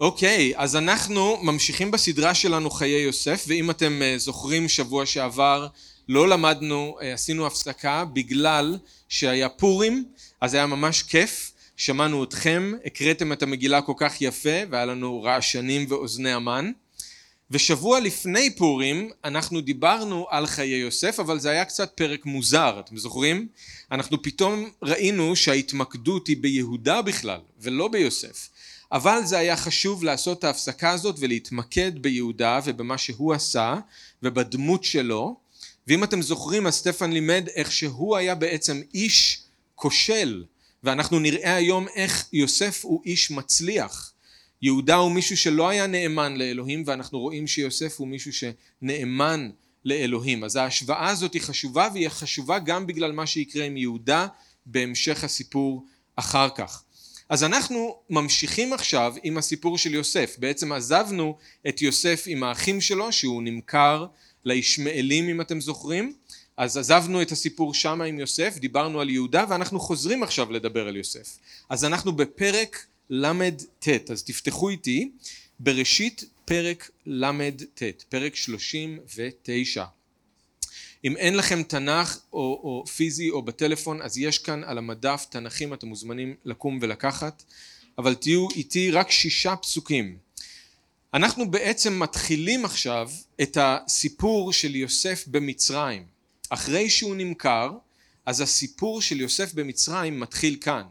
אוקיי, 0.00 0.52
אז 0.56 0.76
אנחנו 0.76 1.38
ממשיכים 1.42 1.90
בסדרה 1.90 2.34
שלנו 2.34 2.70
חיי 2.70 3.02
יוסף, 3.02 3.44
ואם 3.48 3.70
אתם 3.70 4.02
אה, 4.02 4.18
זוכרים 4.18 4.68
שבוע 4.68 5.06
שעבר 5.06 5.66
לא 6.08 6.28
למדנו, 6.28 6.98
אה, 7.02 7.12
עשינו 7.12 7.46
הפסקה 7.46 8.04
בגלל 8.04 8.78
שהיה 9.08 9.48
פורים, 9.48 10.04
אז 10.40 10.54
היה 10.54 10.66
ממש 10.66 11.02
כיף, 11.02 11.52
שמענו 11.76 12.24
אתכם, 12.24 12.72
הקראתם 12.84 13.32
את 13.32 13.42
המגילה 13.42 13.82
כל 13.82 13.92
כך 13.96 14.22
יפה, 14.22 14.58
והיה 14.70 14.84
לנו 14.84 15.22
רעשנים 15.22 15.86
ואוזני 15.88 16.32
המן. 16.32 16.70
ושבוע 17.50 18.00
לפני 18.00 18.56
פורים 18.56 19.10
אנחנו 19.24 19.60
דיברנו 19.60 20.26
על 20.30 20.46
חיי 20.46 20.76
יוסף 20.76 21.20
אבל 21.20 21.38
זה 21.38 21.50
היה 21.50 21.64
קצת 21.64 21.92
פרק 21.94 22.26
מוזר 22.26 22.80
אתם 22.80 22.96
זוכרים? 22.96 23.48
אנחנו 23.92 24.22
פתאום 24.22 24.70
ראינו 24.82 25.36
שההתמקדות 25.36 26.26
היא 26.26 26.36
ביהודה 26.40 27.02
בכלל 27.02 27.40
ולא 27.60 27.88
ביוסף 27.88 28.48
אבל 28.92 29.20
זה 29.24 29.38
היה 29.38 29.56
חשוב 29.56 30.04
לעשות 30.04 30.38
את 30.38 30.44
ההפסקה 30.44 30.90
הזאת 30.90 31.16
ולהתמקד 31.18 31.92
ביהודה 31.98 32.60
ובמה 32.64 32.98
שהוא 32.98 33.34
עשה 33.34 33.74
ובדמות 34.22 34.84
שלו. 34.84 35.36
ואם 35.86 36.04
אתם 36.04 36.22
זוכרים 36.22 36.66
אז 36.66 36.74
סטפן 36.74 37.12
לימד 37.12 37.48
איך 37.54 37.72
שהוא 37.72 38.16
היה 38.16 38.34
בעצם 38.34 38.80
איש 38.94 39.42
כושל. 39.74 40.44
ואנחנו 40.82 41.18
נראה 41.18 41.54
היום 41.54 41.86
איך 41.94 42.28
יוסף 42.32 42.84
הוא 42.84 43.02
איש 43.04 43.30
מצליח. 43.30 44.12
יהודה 44.62 44.94
הוא 44.94 45.12
מישהו 45.12 45.36
שלא 45.36 45.68
היה 45.68 45.86
נאמן 45.86 46.36
לאלוהים 46.36 46.82
ואנחנו 46.86 47.18
רואים 47.18 47.46
שיוסף 47.46 47.98
הוא 47.98 48.08
מישהו 48.08 48.32
שנאמן 48.32 49.50
לאלוהים. 49.84 50.44
אז 50.44 50.56
ההשוואה 50.56 51.08
הזאת 51.08 51.34
היא 51.34 51.42
חשובה 51.42 51.88
והיא 51.92 52.08
חשובה 52.08 52.58
גם 52.58 52.86
בגלל 52.86 53.12
מה 53.12 53.26
שיקרה 53.26 53.64
עם 53.64 53.76
יהודה 53.76 54.26
בהמשך 54.66 55.24
הסיפור 55.24 55.84
אחר 56.16 56.48
כך 56.54 56.82
אז 57.28 57.44
אנחנו 57.44 57.96
ממשיכים 58.10 58.72
עכשיו 58.72 59.14
עם 59.22 59.38
הסיפור 59.38 59.78
של 59.78 59.94
יוסף. 59.94 60.36
בעצם 60.38 60.72
עזבנו 60.72 61.36
את 61.68 61.82
יוסף 61.82 62.24
עם 62.26 62.42
האחים 62.42 62.80
שלו 62.80 63.12
שהוא 63.12 63.42
נמכר 63.42 64.06
לישמעאלים 64.44 65.28
אם 65.28 65.40
אתם 65.40 65.60
זוכרים. 65.60 66.14
אז 66.56 66.76
עזבנו 66.76 67.22
את 67.22 67.32
הסיפור 67.32 67.74
שמה 67.74 68.04
עם 68.04 68.18
יוסף 68.18 68.56
דיברנו 68.58 69.00
על 69.00 69.10
יהודה 69.10 69.44
ואנחנו 69.48 69.80
חוזרים 69.80 70.22
עכשיו 70.22 70.52
לדבר 70.52 70.88
על 70.88 70.96
יוסף. 70.96 71.38
אז 71.68 71.84
אנחנו 71.84 72.12
בפרק 72.12 72.86
ל"ט 73.10 73.88
אז 74.10 74.22
תפתחו 74.22 74.68
איתי. 74.68 75.10
בראשית 75.60 76.24
פרק 76.44 76.90
ל"ט 77.06 77.82
פרק 78.08 78.36
שלושים 78.36 78.98
ותשע 79.16 79.84
אם 81.04 81.16
אין 81.16 81.36
לכם 81.36 81.62
תנ"ך 81.62 82.18
או, 82.32 82.38
או 82.38 82.84
פיזי 82.86 83.30
או 83.30 83.42
בטלפון 83.42 84.02
אז 84.02 84.18
יש 84.18 84.38
כאן 84.38 84.64
על 84.64 84.78
המדף 84.78 85.26
תנ"כים 85.30 85.74
אתם 85.74 85.86
מוזמנים 85.86 86.34
לקום 86.44 86.78
ולקחת. 86.82 87.42
אבל 87.98 88.14
תהיו 88.14 88.48
איתי 88.56 88.90
רק 88.90 89.10
שישה 89.10 89.56
פסוקים. 89.56 90.16
אנחנו 91.14 91.50
בעצם 91.50 91.98
מתחילים 91.98 92.64
עכשיו 92.64 93.10
את 93.42 93.58
הסיפור 93.60 94.52
של 94.52 94.76
יוסף 94.76 95.24
במצרים. 95.26 96.04
אחרי 96.50 96.90
שהוא 96.90 97.16
נמכר 97.16 97.70
אז 98.26 98.40
הסיפור 98.40 99.02
של 99.02 99.20
יוסף 99.20 99.54
במצרים 99.54 100.20
מתחיל 100.20 100.56
כאן. 100.60 100.82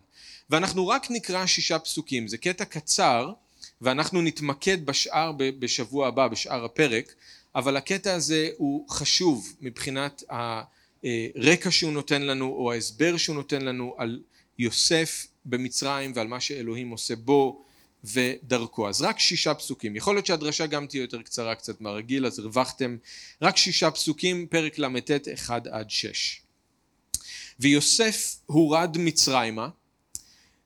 ואנחנו 0.50 0.88
רק 0.88 1.12
נקרא 1.12 1.46
שישה 1.46 1.80
פסוקים. 1.80 2.28
זה 2.28 2.38
קטע 2.38 2.66
קצר 2.66 3.34
ואנחנו 3.82 4.22
נתמקד 4.22 4.86
בשאר 4.86 5.32
בשבוע 5.38 6.08
הבא 6.08 6.28
בשאר 6.28 6.66
הפרק 6.66 7.14
אבל 7.58 7.78
הקטע 7.78 8.14
הזה 8.14 8.50
הוא 8.58 8.90
חשוב 8.90 9.54
מבחינת 9.62 10.24
הרקע 10.30 11.72
שהוא 11.72 11.92
נותן 11.92 12.22
לנו 12.22 12.46
או 12.46 12.72
ההסבר 12.72 13.18
שהוא 13.18 13.36
נותן 13.36 13.62
לנו 13.62 13.96
על 13.98 14.22
יוסף 14.60 15.28
במצרים 15.46 16.12
ועל 16.16 16.28
מה 16.28 16.40
שאלוהים 16.40 16.90
עושה 16.90 17.16
בו 17.16 17.66
ודרכו. 18.04 18.90
אז 18.90 19.02
רק 19.02 19.20
שישה 19.20 19.54
פסוקים. 19.54 19.96
יכול 19.96 20.16
להיות 20.16 20.26
שהדרשה 20.26 20.66
גם 20.66 20.88
תהיה 20.88 21.02
יותר 21.02 21.22
קצרה 21.22 21.56
קצת 21.56 21.82
מהרגיל 21.82 22.26
אז 22.26 22.40
הרווחתם. 22.40 22.98
רק 23.42 23.58
שישה 23.58 23.92
פסוקים 23.92 24.48
פרק 24.48 24.80
ל"ט 24.80 25.12
1 25.34 25.68
עד 25.68 25.90
6 25.90 26.42
ויוסף 27.60 28.36
הורד 28.46 28.98
מצרימה 29.00 29.70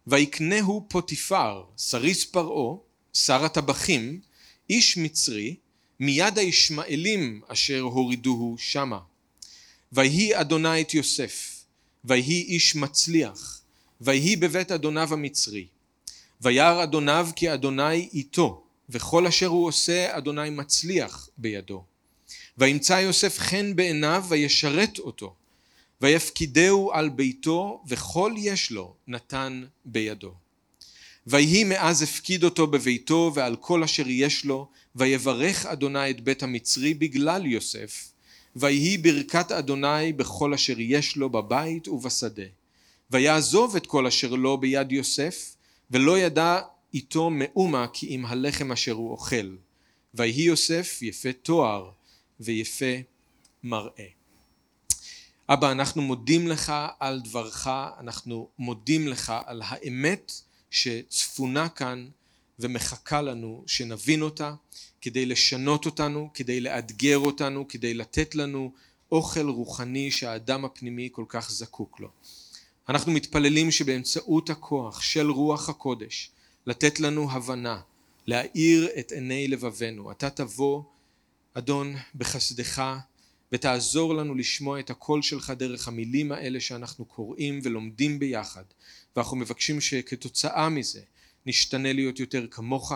ויקנהו 0.08 0.86
פוטיפר 0.90 1.64
סריס 1.78 2.26
פרעה 2.26 2.78
שר 3.14 3.46
הטבחים 3.46 4.20
איש 4.70 4.98
מצרי 4.98 5.56
מיד 6.04 6.38
הישמעאלים 6.38 7.42
אשר 7.48 7.80
הורידוהו 7.80 8.56
שמה. 8.58 9.00
ויהי 9.92 10.42
אדוני 10.42 10.82
את 10.82 10.94
יוסף 10.94 11.66
ויהי 12.06 12.42
איש 12.42 12.76
מצליח 12.76 13.62
ויהי 14.02 14.36
בבית 14.36 14.72
אדוניו 14.72 15.14
המצרי. 15.14 15.68
וירא 16.42 16.84
אדוניו 16.84 17.30
כי 17.36 17.54
אדוני 17.54 18.10
איתו 18.14 18.64
וכל 18.90 19.28
אשר 19.28 19.48
הוא 19.48 19.68
עושה 19.68 20.18
אדוני 20.18 20.50
מצליח 20.50 21.30
בידו. 21.38 21.84
וימצא 22.58 22.94
יוסף 22.94 23.40
חן 23.40 23.76
בעיניו 23.76 24.26
וישרת 24.30 25.00
אותו. 25.00 25.36
ויפקידהו 26.02 26.92
על 26.94 27.10
ביתו 27.10 27.84
וכל 27.88 28.34
יש 28.38 28.72
לו 28.72 28.94
נתן 29.08 29.64
בידו. 29.86 30.34
ויהי 31.28 31.64
מאז 31.64 32.02
הפקיד 32.02 32.44
אותו 32.44 32.68
בביתו 32.68 33.32
ועל 33.36 33.56
כל 33.56 33.84
אשר 33.84 34.04
יש 34.08 34.46
לו 34.46 34.70
ויברך 34.96 35.66
אדוני 35.66 36.10
את 36.10 36.22
בית 36.22 36.44
המצרי 36.44 36.94
בגלל 36.94 37.46
יוסף 37.46 38.12
ויהי 38.56 38.98
ברכת 38.98 39.52
אדוני 39.52 40.14
בכל 40.14 40.54
אשר 40.54 40.80
יש 40.80 41.16
לו 41.16 41.30
בבית 41.30 41.88
ובשדה. 41.88 42.44
ויעזוב 43.12 43.76
את 43.76 43.88
כל 43.88 44.08
אשר 44.08 44.30
לו 44.36 44.58
ביד 44.58 44.92
יוסף 44.92 45.56
ולא 45.92 46.20
ידע 46.20 46.60
איתו 46.94 47.30
מאומה 47.30 47.88
כי 47.94 48.08
אם 48.08 48.26
הלחם 48.26 48.72
אשר 48.72 48.92
הוא 48.92 49.12
אוכל. 49.12 49.56
ויהי 50.14 50.44
יוסף 50.44 51.00
יפה 51.02 51.34
תואר 51.34 51.92
ויפה 52.40 52.96
מראה. 53.64 54.08
אבא 55.50 55.72
אנחנו 55.72 56.02
מודים 56.02 56.48
לך 56.48 56.74
על 57.00 57.22
דברך 57.24 57.68
אנחנו 58.00 58.50
מודים 58.60 59.08
לך 59.08 59.34
על 59.46 59.62
האמת 59.66 60.32
שצפונה 60.72 61.70
כאן 61.70 62.08
ומחכה 62.60 63.22
לנו 63.22 63.64
שנבין 63.68 64.22
אותה 64.22 64.54
כדי 65.02 65.26
לשנות 65.26 65.86
אותנו 65.86 66.30
כדי 66.34 66.62
לאתגר 66.62 67.18
אותנו 67.18 67.68
כדי 67.68 67.94
לתת 67.94 68.36
לנו 68.36 68.72
אוכל 69.12 69.50
רוחני 69.50 70.12
שהאדם 70.12 70.66
הפנימי 70.66 71.10
כל 71.12 71.26
כך 71.28 71.52
זקוק 71.52 72.00
לו. 72.00 72.10
אנחנו 72.90 73.12
מתפללים 73.12 73.72
שבאמצעות 73.72 74.50
הכוח 74.50 75.02
של 75.02 75.30
רוח 75.30 75.70
הקודש 75.70 76.32
לתת 76.66 77.00
לנו 77.00 77.32
הבנה 77.32 77.82
להאיר 78.28 78.90
את 79.00 79.12
עיני 79.12 79.48
לבבינו. 79.48 80.12
אתה 80.12 80.30
תבוא 80.30 80.84
אדון 81.54 81.96
בחסדך 82.16 83.00
ותעזור 83.52 84.16
לנו 84.16 84.36
לשמוע 84.36 84.80
את 84.80 84.90
הקול 84.90 85.22
שלך 85.22 85.50
דרך 85.50 85.88
המילים 85.88 86.32
האלה 86.32 86.60
שאנחנו 86.60 87.06
קוראים 87.06 87.60
ולומדים 87.64 88.20
ביחד. 88.20 88.64
ואנחנו 89.16 89.38
מבקשים 89.38 89.82
שכתוצאה 89.82 90.70
מזה 90.70 91.02
נשתנה 91.46 91.94
להיות 91.94 92.20
יותר 92.20 92.48
כמוך 92.48 92.94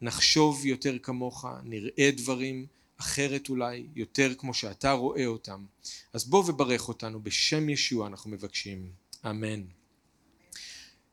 נחשוב 0.00 0.66
יותר 0.66 0.98
כמוך 0.98 1.44
נראה 1.64 2.10
דברים 2.16 2.66
אחרת 2.96 3.48
אולי 3.48 3.86
יותר 3.94 4.34
כמו 4.38 4.54
שאתה 4.54 4.92
רואה 4.92 5.26
אותם. 5.26 5.64
אז 6.12 6.24
בוא 6.24 6.44
וברך 6.46 6.88
אותנו 6.88 7.22
בשם 7.22 7.68
ישוע 7.68 8.06
אנחנו 8.06 8.30
מבקשים. 8.30 8.90
אמן. 9.26 9.62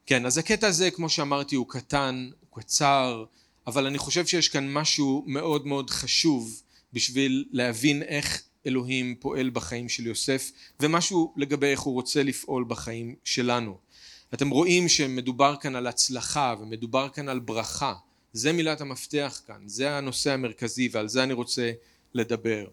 כן 0.06 0.26
אז 0.26 0.38
הקטע 0.38 0.68
הזה 0.68 0.92
כמו 0.92 1.10
שאמרתי 1.10 1.56
הוא 1.56 1.70
קטן 1.70 2.30
הוא 2.40 2.62
קצר 2.62 3.26
אבל 3.68 3.86
אני 3.86 3.98
חושב 3.98 4.26
שיש 4.26 4.50
כאן 4.50 4.74
משהו 4.74 5.24
מאוד 5.28 5.68
מאוד 5.68 5.90
חשוב 5.90 6.62
בשביל 6.94 7.46
להבין 7.52 8.04
איך 8.04 8.44
אלוהים 8.66 9.16
פועל 9.20 9.50
בחיים 9.50 9.90
של 9.90 10.08
יוסף 10.08 10.52
ומשהו 10.80 11.34
לגבי 11.38 11.68
איך 11.68 11.80
הוא 11.80 11.94
רוצה 11.94 12.24
לפעול 12.24 12.66
בחיים 12.68 13.16
שלנו. 13.24 13.78
אתם 14.34 14.50
רואים 14.50 14.90
שמדובר 14.90 15.56
כאן 15.62 15.76
על 15.76 15.88
הצלחה 15.88 16.56
ומדובר 16.62 17.10
כאן 17.10 17.30
על 17.30 17.40
ברכה 17.40 17.94
זה 18.34 18.52
מילת 18.52 18.82
המפתח 18.82 19.42
כאן 19.48 19.62
זה 19.66 19.98
הנושא 19.98 20.32
המרכזי 20.32 20.90
ועל 20.92 21.08
זה 21.08 21.24
אני 21.24 21.34
רוצה 21.34 21.72
לדבר. 22.14 22.66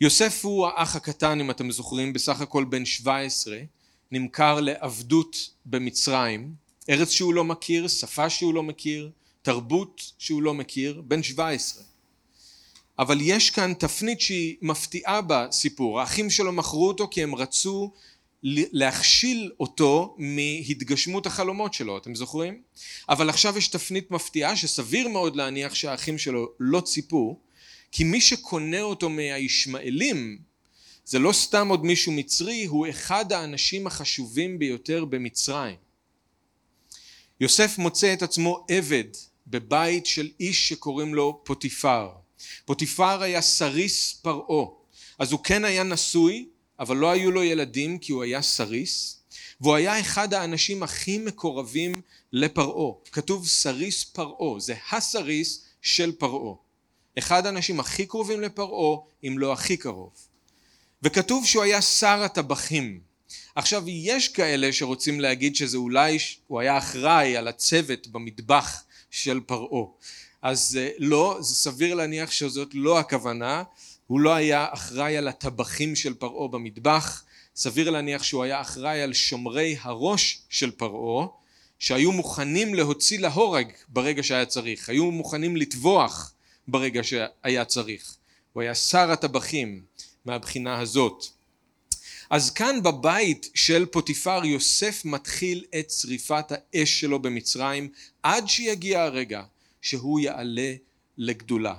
יוסף 0.00 0.44
הוא 0.44 0.66
האח 0.66 0.96
הקטן 0.96 1.40
אם 1.40 1.50
אתם 1.50 1.70
זוכרים 1.70 2.12
בסך 2.12 2.40
הכל 2.40 2.64
בן 2.64 2.84
17 2.84 3.58
נמכר 4.12 4.60
לעבדות 4.60 5.50
במצרים 5.66 6.54
ארץ 6.90 7.10
שהוא 7.10 7.34
לא 7.34 7.44
מכיר 7.44 7.88
שפה 7.88 8.30
שהוא 8.30 8.54
לא 8.54 8.62
מכיר 8.62 9.10
תרבות 9.42 10.12
שהוא 10.18 10.42
לא 10.42 10.54
מכיר 10.54 11.02
בן 11.06 11.22
17 11.22 11.82
אבל 12.98 13.18
יש 13.20 13.50
כאן 13.50 13.74
תפנית 13.74 14.20
שהיא 14.20 14.56
מפתיעה 14.62 15.20
בסיפור 15.26 16.00
האחים 16.00 16.30
שלו 16.30 16.52
מכרו 16.52 16.88
אותו 16.88 17.08
כי 17.10 17.22
הם 17.22 17.34
רצו 17.34 17.92
להכשיל 18.42 19.52
אותו 19.60 20.16
מהתגשמות 20.18 21.26
החלומות 21.26 21.74
שלו 21.74 21.98
אתם 21.98 22.14
זוכרים? 22.14 22.62
אבל 23.08 23.28
עכשיו 23.28 23.58
יש 23.58 23.68
תפנית 23.68 24.10
מפתיעה 24.10 24.56
שסביר 24.56 25.08
מאוד 25.08 25.36
להניח 25.36 25.74
שהאחים 25.74 26.18
שלו 26.18 26.48
לא 26.60 26.80
ציפו 26.80 27.40
כי 27.92 28.04
מי 28.04 28.20
שקונה 28.20 28.82
אותו 28.82 29.08
מהישמעאלים 29.10 30.38
זה 31.04 31.18
לא 31.18 31.32
סתם 31.32 31.68
עוד 31.68 31.84
מישהו 31.84 32.12
מצרי 32.12 32.64
הוא 32.64 32.86
אחד 32.90 33.32
האנשים 33.32 33.86
החשובים 33.86 34.58
ביותר 34.58 35.04
במצרים 35.04 35.76
יוסף 37.40 37.78
מוצא 37.78 38.12
את 38.12 38.22
עצמו 38.22 38.66
עבד 38.70 39.04
בבית 39.46 40.06
של 40.06 40.30
איש 40.40 40.68
שקוראים 40.68 41.14
לו 41.14 41.40
פוטיפר. 41.44 42.25
פוטיפר 42.64 43.22
היה 43.22 43.40
סריס 43.40 44.12
פרעה, 44.12 44.66
אז 45.18 45.32
הוא 45.32 45.40
כן 45.44 45.64
היה 45.64 45.82
נשוי, 45.82 46.48
אבל 46.78 46.96
לא 46.96 47.10
היו 47.10 47.30
לו 47.30 47.42
ילדים 47.42 47.98
כי 47.98 48.12
הוא 48.12 48.22
היה 48.22 48.42
סריס, 48.42 49.20
והוא 49.60 49.74
היה 49.74 50.00
אחד 50.00 50.34
האנשים 50.34 50.82
הכי 50.82 51.18
מקורבים 51.18 51.92
לפרעה. 52.32 52.92
כתוב 53.12 53.46
סריס 53.46 54.04
פרעה, 54.04 54.60
זה 54.60 54.74
הסריס 54.92 55.64
של 55.82 56.12
פרעה. 56.12 56.54
אחד 57.18 57.46
האנשים 57.46 57.80
הכי 57.80 58.06
קרובים 58.06 58.40
לפרעה, 58.40 58.98
אם 59.24 59.38
לא 59.38 59.52
הכי 59.52 59.76
קרוב. 59.76 60.12
וכתוב 61.02 61.46
שהוא 61.46 61.62
היה 61.62 61.82
שר 61.82 62.22
הטבחים. 62.22 63.00
עכשיו 63.54 63.88
יש 63.88 64.28
כאלה 64.28 64.72
שרוצים 64.72 65.20
להגיד 65.20 65.56
שזה 65.56 65.76
אולי 65.76 66.18
הוא 66.46 66.60
היה 66.60 66.78
אחראי 66.78 67.36
על 67.36 67.48
הצוות 67.48 68.06
במטבח 68.06 68.82
של 69.10 69.40
פרעה. 69.40 69.86
אז 70.42 70.78
אה, 70.80 70.90
לא, 70.98 71.38
זה 71.40 71.54
סביר 71.54 71.94
להניח 71.94 72.30
שזאת 72.30 72.68
לא 72.74 72.98
הכוונה, 72.98 73.62
הוא 74.06 74.20
לא 74.20 74.34
היה 74.34 74.66
אחראי 74.70 75.16
על 75.16 75.28
הטבחים 75.28 75.96
של 75.96 76.14
פרעה 76.14 76.48
במטבח, 76.48 77.24
סביר 77.56 77.90
להניח 77.90 78.22
שהוא 78.22 78.44
היה 78.44 78.60
אחראי 78.60 79.02
על 79.02 79.12
שומרי 79.12 79.76
הראש 79.80 80.38
של 80.48 80.70
פרעה, 80.70 81.26
שהיו 81.78 82.12
מוכנים 82.12 82.74
להוציא 82.74 83.18
להורג 83.18 83.72
ברגע 83.88 84.22
שהיה 84.22 84.46
צריך, 84.46 84.88
היו 84.88 85.10
מוכנים 85.10 85.56
לטבוח 85.56 86.32
ברגע 86.68 87.02
שהיה 87.02 87.64
צריך. 87.64 88.16
הוא 88.52 88.62
היה 88.62 88.74
שר 88.74 89.10
הטבחים 89.10 89.82
מהבחינה 90.24 90.78
הזאת. 90.78 91.26
אז 92.30 92.50
כאן 92.50 92.82
בבית 92.82 93.50
של 93.54 93.86
פוטיפר 93.86 94.44
יוסף 94.44 95.02
מתחיל 95.04 95.64
את 95.78 95.90
שריפת 95.90 96.44
האש 96.50 97.00
שלו 97.00 97.18
במצרים 97.18 97.88
עד 98.22 98.48
שיגיע 98.48 99.02
הרגע 99.02 99.42
שהוא 99.82 100.20
יעלה 100.20 100.74
לגדולה. 101.18 101.74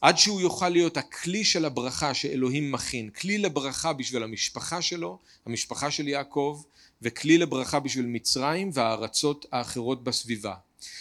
עד 0.00 0.18
שהוא 0.18 0.40
יוכל 0.40 0.68
להיות 0.68 0.96
הכלי 0.96 1.44
של 1.44 1.64
הברכה 1.64 2.14
שאלוהים 2.14 2.72
מכין, 2.72 3.10
כלי 3.10 3.38
לברכה 3.38 3.92
בשביל 3.92 4.22
המשפחה 4.22 4.82
שלו, 4.82 5.18
המשפחה 5.46 5.90
של 5.90 6.08
יעקב, 6.08 6.62
וכלי 7.02 7.38
לברכה 7.38 7.80
בשביל 7.80 8.06
מצרים 8.06 8.70
והארצות 8.74 9.46
האחרות 9.52 10.04
בסביבה. 10.04 10.54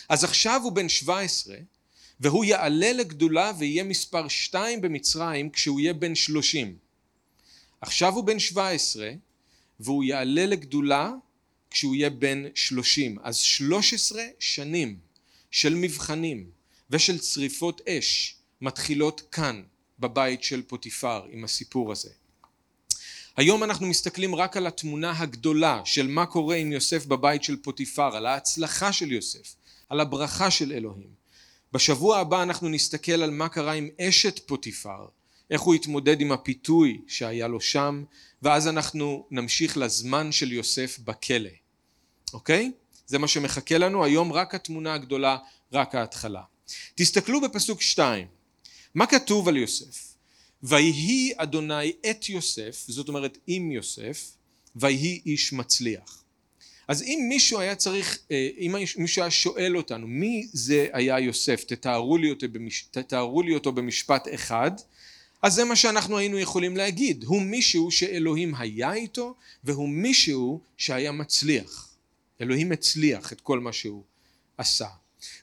אז 0.09 0.23
עכשיו 0.23 0.62
הוא 0.63 0.71
בן 0.71 0.89
17 0.89 1.56
והוא 2.19 2.45
יעלה 2.45 2.94
לגדולה 2.94 3.51
ויהיה 3.57 3.83
מספר 3.83 4.27
2 4.27 4.81
במצרים 4.81 5.50
כשהוא 5.50 5.79
יהיה 5.79 5.94
בן 5.94 6.15
30. 6.15 6.77
עכשיו 7.81 8.13
הוא 8.13 8.23
בן 8.23 8.39
17 8.39 9.12
והוא 9.79 10.03
יעלה 10.03 10.45
לגדולה 10.45 11.12
כשהוא 11.71 11.95
יהיה 11.95 12.09
בן 12.09 12.44
30. 12.56 13.18
אז 13.23 13.38
13 13.38 14.23
שנים 14.39 14.97
של 15.51 15.75
מבחנים 15.75 16.50
ושל 16.89 17.19
צריפות 17.19 17.81
אש 17.89 18.36
מתחילות 18.62 19.21
כאן 19.31 19.63
בבית 20.00 20.44
של 20.44 20.62
פוטיפר 20.62 21.25
עם 21.31 21.44
הסיפור 21.44 21.92
הזה. 21.92 22.09
היום 23.38 23.63
אנחנו 23.63 23.88
מסתכלים 23.88 24.36
רק 24.36 24.57
על 24.57 24.68
התמונה 24.68 25.13
הגדולה 25.18 25.81
של 25.86 26.07
מה 26.07 26.25
קורה 26.25 26.56
עם 26.56 26.71
יוסף 26.71 27.06
בבית 27.06 27.44
של 27.44 27.57
פוטיפר, 27.57 28.15
על 28.15 28.25
ההצלחה 28.25 28.94
של 28.94 29.12
יוסף, 29.12 29.56
על 29.89 30.00
הברכה 30.00 30.51
של 30.51 30.71
אלוהים. 30.71 31.09
בשבוע 31.74 32.18
הבא 32.18 32.44
אנחנו 32.44 32.69
נסתכל 32.69 33.12
על 33.12 33.31
מה 33.31 33.50
קרה 33.50 33.74
עם 33.74 33.89
אשת 34.01 34.39
פוטיפר, 34.47 35.06
איך 35.51 35.62
הוא 35.62 35.75
התמודד 35.75 36.21
עם 36.21 36.31
הפיתוי 36.31 37.01
שהיה 37.07 37.47
לו 37.47 37.62
שם, 37.62 38.04
ואז 38.42 38.68
אנחנו 38.68 39.27
נמשיך 39.31 39.77
לזמן 39.77 40.31
של 40.31 40.51
יוסף 40.51 41.00
בכלא, 41.00 41.50
אוקיי? 42.33 42.71
זה 43.07 43.18
מה 43.18 43.27
שמחכה 43.27 43.77
לנו, 43.77 44.03
היום 44.03 44.33
רק 44.33 44.56
התמונה 44.56 44.94
הגדולה, 44.94 45.38
רק 45.74 45.95
ההתחלה. 45.95 46.42
תסתכלו 46.95 47.42
בפסוק 47.42 47.81
שתיים, 47.81 48.27
מה 48.95 49.06
כתוב 49.06 49.48
על 49.48 49.57
יוסף? 49.57 50.12
ויהי 50.63 51.31
אדוני 51.38 51.92
את 52.09 52.30
יוסף, 52.30 52.86
זאת 52.88 53.07
אומרת 53.07 53.38
עם 53.48 53.71
יוסף, 53.71 54.31
ויהי 54.75 55.21
איש 55.25 55.53
מצליח. 55.53 56.24
אז 56.88 57.01
אם 57.01 57.25
מישהו 57.30 57.59
היה 57.59 57.75
צריך, 57.75 58.19
אה, 58.31 58.50
אם 58.57 58.75
מישהו 58.98 59.21
היה 59.21 59.31
שואל 59.31 59.77
אותנו 59.77 60.07
מי 60.07 60.47
זה 60.54 60.88
היה 60.94 61.19
יוסף, 61.19 61.63
תתארו 61.63 62.18
לי 62.18 62.30
אותו, 62.30 62.47
במש, 62.51 62.86
תתארו 62.92 63.42
לי 63.42 63.54
אותו 63.54 63.71
במשפט 63.71 64.27
אחד, 64.33 64.71
אז 65.42 65.54
זה 65.54 65.65
מה 65.65 65.75
שאנחנו 65.75 66.18
היינו 66.18 66.39
יכולים 66.39 66.77
להגיד, 66.77 67.24
הוא 67.24 67.42
מישהו 67.42 67.92
שאלוהים 67.92 68.56
היה 68.56 68.94
איתו 68.94 69.36
והוא 69.63 69.89
מישהו 69.89 70.62
שהיה 70.77 71.12
מצליח. 71.12 71.91
אלוהים 72.42 72.72
הצליח 72.72 73.34
את 73.34 73.42
כל 73.42 73.60
מה 73.60 73.74
שהוא 73.74 74.04
עשה. 74.58 74.88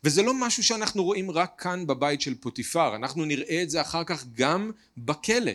וזה 0.04 0.22
לא 0.22 0.34
משהו 0.34 0.64
שאנחנו 0.64 1.04
רואים 1.04 1.30
רק 1.30 1.54
כאן 1.58 1.86
בבית 1.86 2.20
של 2.20 2.34
פוטיפר, 2.34 2.96
אנחנו 2.96 3.24
נראה 3.24 3.62
את 3.62 3.70
זה 3.70 3.80
אחר 3.80 4.04
כך 4.04 4.24
גם 4.32 4.70
בכלא. 4.96 5.52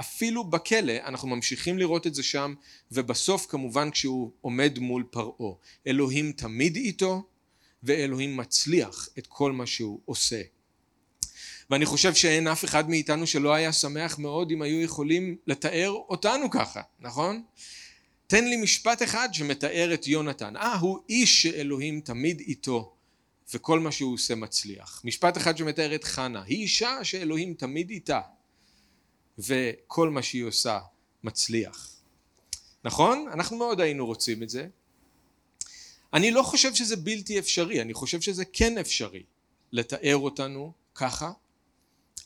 אפילו 0.00 0.44
בכלא 0.44 0.92
אנחנו 1.04 1.28
ממשיכים 1.28 1.78
לראות 1.78 2.06
את 2.06 2.14
זה 2.14 2.22
שם 2.22 2.54
ובסוף 2.92 3.46
כמובן 3.46 3.90
כשהוא 3.90 4.30
עומד 4.40 4.78
מול 4.78 5.04
פרעה. 5.10 5.54
אלוהים 5.86 6.32
תמיד 6.32 6.76
איתו 6.76 7.24
ואלוהים 7.82 8.36
מצליח 8.36 9.08
את 9.18 9.26
כל 9.26 9.52
מה 9.52 9.66
שהוא 9.66 10.00
עושה. 10.04 10.42
ואני 11.70 11.86
חושב 11.86 12.14
שאין 12.14 12.48
אף 12.48 12.64
אחד 12.64 12.90
מאיתנו 12.90 13.26
שלא 13.26 13.54
היה 13.54 13.72
שמח 13.72 14.18
מאוד 14.18 14.50
אם 14.50 14.62
היו 14.62 14.80
יכולים 14.80 15.36
לתאר 15.46 15.90
אותנו 15.90 16.50
ככה, 16.50 16.80
נכון? 17.00 17.42
תן 18.32 18.44
לי 18.44 18.56
משפט 18.56 19.02
אחד 19.02 19.28
שמתאר 19.32 19.94
את 19.94 20.06
יונתן. 20.06 20.56
אה, 20.56 20.76
הוא 20.76 20.98
איש 21.08 21.42
שאלוהים 21.42 22.00
תמיד 22.00 22.40
איתו 22.40 22.94
וכל 23.54 23.80
מה 23.80 23.92
שהוא 23.92 24.14
עושה 24.14 24.34
מצליח. 24.34 25.02
משפט 25.04 25.36
אחד 25.36 25.56
שמתאר 25.56 25.94
את 25.94 26.04
חנה. 26.04 26.42
היא 26.42 26.58
אישה 26.58 27.04
שאלוהים 27.04 27.54
תמיד 27.54 27.90
איתה 27.90 28.20
וכל 29.38 30.10
מה 30.10 30.22
שהיא 30.22 30.44
עושה 30.44 30.78
מצליח. 31.22 31.88
נכון? 32.84 33.28
אנחנו 33.32 33.56
מאוד 33.56 33.80
היינו 33.80 34.06
רוצים 34.06 34.42
את 34.42 34.50
זה. 34.50 34.66
אני 36.14 36.30
לא 36.30 36.42
חושב 36.42 36.74
שזה 36.74 36.96
בלתי 36.96 37.38
אפשרי, 37.38 37.82
אני 37.82 37.94
חושב 37.94 38.20
שזה 38.20 38.44
כן 38.44 38.78
אפשרי 38.78 39.22
לתאר 39.72 40.16
אותנו 40.16 40.72
ככה, 40.94 41.32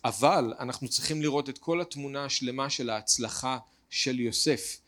אבל 0.05 0.55
אנחנו 0.59 0.89
צריכים 0.89 1.23
לראות 1.23 1.49
את 1.49 1.59
כל 1.59 1.81
התמונה 1.81 2.25
השלמה 2.25 2.71
של 2.71 2.91
ההצלחה 2.91 3.59
של 3.91 4.21
יוסף 4.21 4.86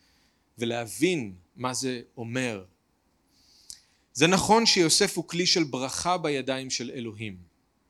ולהבין 0.59 1.33
מה 1.55 1.73
זה 1.73 2.01
אומר. 2.17 2.63
זה 4.13 4.27
נכון 4.27 4.65
שיוסף 4.65 5.17
הוא 5.17 5.27
כלי 5.27 5.45
של 5.45 5.63
ברכה 5.63 6.17
בידיים 6.17 6.69
של 6.69 6.91
אלוהים 6.95 7.37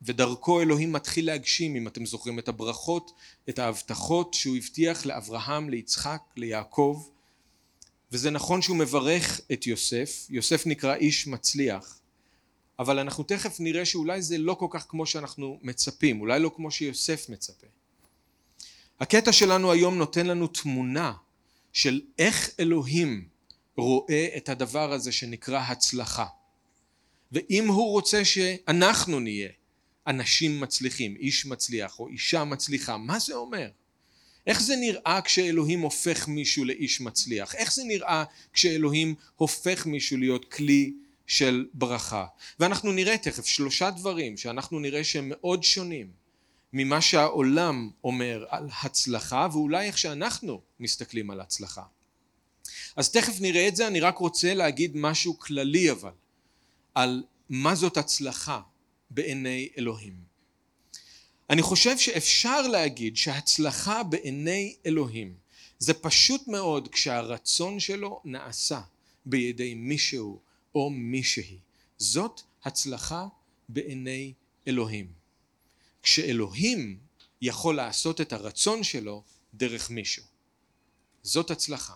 ודרכו 0.01 0.61
אלוהים 0.61 0.91
מתחיל 0.91 1.25
להגשים 1.25 1.75
אם 1.75 1.87
אתם 1.87 2.05
זוכרים 2.05 2.39
את 2.39 2.47
הברכות, 2.47 3.11
את 3.49 3.59
ההבטחות 3.59 4.33
שהוא 4.33 4.57
הבטיח 4.57 5.05
לאברהם, 5.05 5.69
ליצחק, 5.69 6.21
ליעקב 6.35 7.07
וזה 8.11 8.29
נכון 8.29 8.61
שהוא 8.61 8.77
מברך 8.77 9.41
את 9.53 9.67
יוסף, 9.67 10.27
יוסף 10.29 10.65
נקרא 10.65 10.95
איש 10.95 11.27
מצליח 11.27 11.99
אבל 12.79 12.99
אנחנו 12.99 13.23
תכף 13.23 13.59
נראה 13.59 13.85
שאולי 13.85 14.21
זה 14.21 14.37
לא 14.37 14.53
כל 14.53 14.67
כך 14.69 14.85
כמו 14.89 15.05
שאנחנו 15.05 15.59
מצפים, 15.61 16.21
אולי 16.21 16.39
לא 16.39 16.51
כמו 16.55 16.71
שיוסף 16.71 17.29
מצפה. 17.29 17.67
הקטע 18.99 19.31
שלנו 19.31 19.71
היום 19.71 19.97
נותן 19.97 20.25
לנו 20.25 20.47
תמונה 20.47 21.13
של 21.79 22.01
איך 22.19 22.49
אלוהים 22.59 23.27
רואה 23.77 24.27
את 24.37 24.49
הדבר 24.49 24.93
הזה 24.93 25.11
שנקרא 25.11 25.59
הצלחה. 25.59 26.25
ואם 27.31 27.67
הוא 27.67 27.91
רוצה 27.91 28.25
שאנחנו 28.25 29.19
נהיה 29.19 29.49
אנשים 30.07 30.59
מצליחים, 30.59 31.15
איש 31.15 31.45
מצליח 31.45 31.99
או 31.99 32.07
אישה 32.07 32.43
מצליחה, 32.43 32.97
מה 32.97 33.19
זה 33.19 33.33
אומר? 33.35 33.69
איך 34.47 34.61
זה 34.61 34.75
נראה 34.75 35.19
כשאלוהים 35.23 35.79
הופך 35.79 36.27
מישהו 36.27 36.65
לאיש 36.65 37.01
מצליח? 37.01 37.55
איך 37.55 37.73
זה 37.73 37.83
נראה 37.83 38.23
כשאלוהים 38.53 39.15
הופך 39.35 39.85
מישהו 39.85 40.17
להיות 40.17 40.45
כלי 40.51 40.93
של 41.27 41.65
ברכה? 41.73 42.25
ואנחנו 42.59 42.91
נראה 42.91 43.17
תכף 43.17 43.45
שלושה 43.45 43.91
דברים 43.91 44.37
שאנחנו 44.37 44.79
נראה 44.79 45.03
שהם 45.03 45.29
מאוד 45.29 45.63
שונים 45.63 46.11
ממה 46.73 47.01
שהעולם 47.01 47.89
אומר 48.03 48.45
על 48.49 48.69
הצלחה 48.83 49.47
ואולי 49.51 49.87
איך 49.87 49.97
שאנחנו 49.97 50.61
מסתכלים 50.79 51.31
על 51.31 51.41
הצלחה. 51.41 51.83
אז 52.95 53.11
תכף 53.11 53.41
נראה 53.41 53.67
את 53.67 53.75
זה, 53.75 53.87
אני 53.87 53.99
רק 53.99 54.17
רוצה 54.17 54.53
להגיד 54.53 54.91
משהו 54.95 55.39
כללי 55.39 55.91
אבל 55.91 56.11
על 56.95 57.23
מה 57.49 57.75
זאת 57.75 57.97
הצלחה 57.97 58.61
בעיני 59.09 59.69
אלוהים. 59.77 60.29
אני 61.49 61.61
חושב 61.61 61.97
שאפשר 61.97 62.61
להגיד 62.61 63.17
שהצלחה 63.17 64.03
בעיני 64.03 64.75
אלוהים 64.85 65.33
זה 65.79 65.93
פשוט 65.93 66.47
מאוד 66.47 66.87
כשהרצון 66.87 67.79
שלו 67.79 68.21
נעשה 68.25 68.81
בידי 69.25 69.73
מישהו 69.73 70.39
או 70.75 70.89
מישהי. 70.89 71.57
זאת 71.97 72.41
הצלחה 72.63 73.27
בעיני 73.69 74.33
אלוהים. 74.67 75.18
כשאלוהים 76.03 76.97
יכול 77.41 77.75
לעשות 77.75 78.21
את 78.21 78.33
הרצון 78.33 78.83
שלו 78.83 79.23
דרך 79.53 79.89
מישהו. 79.89 80.23
זאת 81.23 81.51
הצלחה. 81.51 81.93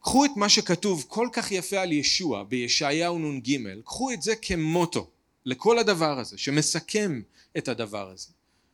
קחו 0.00 0.24
את 0.24 0.30
מה 0.36 0.48
שכתוב 0.48 1.04
כל 1.08 1.28
כך 1.32 1.52
יפה 1.52 1.80
על 1.80 1.92
ישוע 1.92 2.44
בישעיהו 2.44 3.18
נ"ג, 3.18 3.58
קחו 3.84 4.12
את 4.12 4.22
זה 4.22 4.36
כמוטו. 4.36 5.10
לכל 5.44 5.78
הדבר 5.78 6.18
הזה, 6.18 6.38
שמסכם 6.38 7.22
את 7.58 7.68
הדבר 7.68 8.10
הזה. 8.10 8.28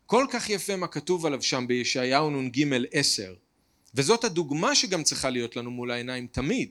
כל 0.07 0.27
כך 0.31 0.51
יפה 0.51 0.77
מה 0.77 0.87
כתוב 0.87 1.27
עליו 1.27 1.43
שם 1.43 1.65
בישעיהו 1.69 2.31
נ"ג 2.31 2.67
עשר, 2.93 3.35
וזאת 3.95 4.25
הדוגמה 4.25 4.75
שגם 4.75 5.03
צריכה 5.03 5.31
להיות 5.31 5.57
לנו 5.57 5.71
מול 5.71 5.91
העיניים 5.91 6.27
תמיד. 6.27 6.71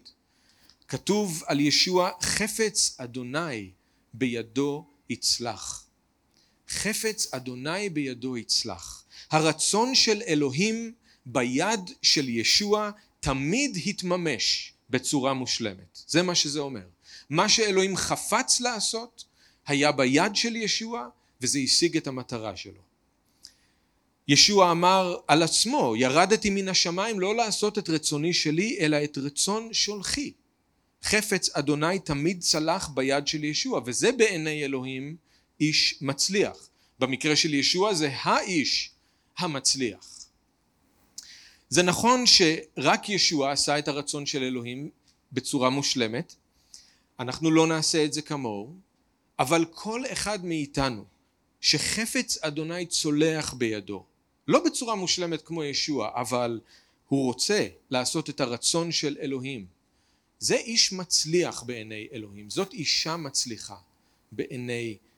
כתוב 0.87 1.43
על 1.45 1.59
ישוע 1.59 2.11
חפץ 2.21 2.95
אדוני 2.97 3.71
בידו 4.13 4.85
יצלח. 5.09 5.82
חפץ 6.73 7.33
אדוני 7.33 7.89
בידו 7.89 8.37
יצלח. 8.37 9.03
הרצון 9.31 9.95
של 9.95 10.21
אלוהים 10.27 10.93
ביד 11.25 11.79
של 12.01 12.29
ישוע 12.29 12.91
תמיד 13.19 13.77
התממש 13.85 14.73
בצורה 14.89 15.33
מושלמת. 15.33 15.99
זה 16.07 16.21
מה 16.21 16.35
שזה 16.35 16.59
אומר. 16.59 16.85
מה 17.29 17.49
שאלוהים 17.49 17.95
חפץ 17.95 18.61
לעשות 18.61 19.23
היה 19.67 19.91
ביד 19.91 20.35
של 20.35 20.55
ישוע 20.55 21.07
וזה 21.41 21.59
השיג 21.59 21.97
את 21.97 22.07
המטרה 22.07 22.55
שלו. 22.55 22.81
ישוע 24.27 24.71
אמר 24.71 25.17
על 25.27 25.43
עצמו 25.43 25.95
ירדתי 25.95 26.49
מן 26.49 26.69
השמיים 26.69 27.19
לא 27.19 27.35
לעשות 27.35 27.77
את 27.77 27.89
רצוני 27.89 28.33
שלי 28.33 28.77
אלא 28.79 29.03
את 29.03 29.17
רצון 29.17 29.73
שולחי. 29.73 30.31
חפץ 31.03 31.49
אדוני 31.55 31.99
תמיד 31.99 32.41
צלח 32.41 32.87
ביד 32.87 33.27
של 33.27 33.43
ישוע 33.43 33.81
וזה 33.85 34.11
בעיני 34.11 34.65
אלוהים 34.65 35.15
איש 35.59 35.95
מצליח. 36.01 36.69
במקרה 36.99 37.35
של 37.35 37.53
ישוע 37.53 37.93
זה 37.93 38.09
האיש 38.13 38.91
המצליח. 39.37 40.09
זה 41.69 41.83
נכון 41.83 42.23
שרק 42.25 43.09
ישוע 43.09 43.51
עשה 43.51 43.79
את 43.79 43.87
הרצון 43.87 44.25
של 44.25 44.43
אלוהים 44.43 44.89
בצורה 45.31 45.69
מושלמת, 45.69 46.35
אנחנו 47.19 47.51
לא 47.51 47.67
נעשה 47.67 48.05
את 48.05 48.13
זה 48.13 48.21
כמוהו, 48.21 48.73
אבל 49.39 49.65
כל 49.71 50.03
אחד 50.11 50.45
מאיתנו 50.45 51.05
שחפץ 51.61 52.37
אדוני 52.41 52.85
צולח 52.85 53.53
בידו, 53.53 54.03
לא 54.47 54.65
בצורה 54.65 54.95
מושלמת 54.95 55.41
כמו 55.41 55.63
ישוע, 55.63 56.11
אבל 56.15 56.59
הוא 57.07 57.25
רוצה 57.25 57.67
לעשות 57.89 58.29
את 58.29 58.41
הרצון 58.41 58.91
של 58.91 59.17
אלוהים, 59.21 59.65
זה 60.39 60.55
איש 60.55 60.93
מצליח 60.93 61.63
בעיני 61.63 62.07
אלוהים, 62.13 62.49
זאת 62.49 62.73
אישה 62.73 63.17
מצליחה 63.17 63.77
בעיני 64.31 64.75
אלוהים. 64.75 65.12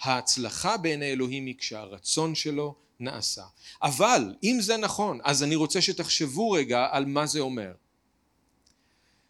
ההצלחה 0.00 0.76
בעיני 0.76 1.12
אלוהים 1.12 1.46
היא 1.46 1.54
כשהרצון 1.58 2.34
שלו 2.34 2.74
נעשה. 3.00 3.44
אבל 3.82 4.34
אם 4.42 4.56
זה 4.60 4.76
נכון, 4.76 5.20
אז 5.24 5.42
אני 5.42 5.56
רוצה 5.56 5.80
שתחשבו 5.82 6.50
רגע 6.50 6.88
על 6.90 7.06
מה 7.06 7.26
זה 7.26 7.40
אומר. 7.40 7.74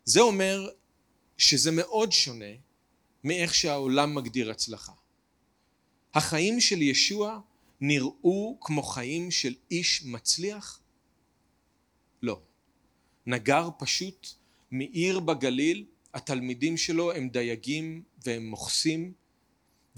זה 0.05 0.21
אומר 0.21 0.69
שזה 1.39 1.71
מאוד 1.71 2.13
שונה 2.13 2.55
מאיך 3.25 3.55
שהעולם 3.55 4.15
מגדיר 4.15 4.51
הצלחה. 4.51 4.93
החיים 6.15 6.61
של 6.61 6.83
ישוע 6.83 7.41
נראו 7.81 8.59
כמו 8.61 8.83
חיים 8.83 9.31
של 9.31 9.55
איש 9.71 10.03
מצליח? 10.05 10.81
לא. 12.23 12.41
נגר 13.27 13.69
פשוט 13.79 14.29
מעיר 14.71 15.21
בגליל, 15.21 15.85
התלמידים 16.15 16.77
שלו 16.77 17.13
הם 17.13 17.29
דייגים 17.29 18.03
והם 18.25 18.47
מוכסים, 18.47 19.13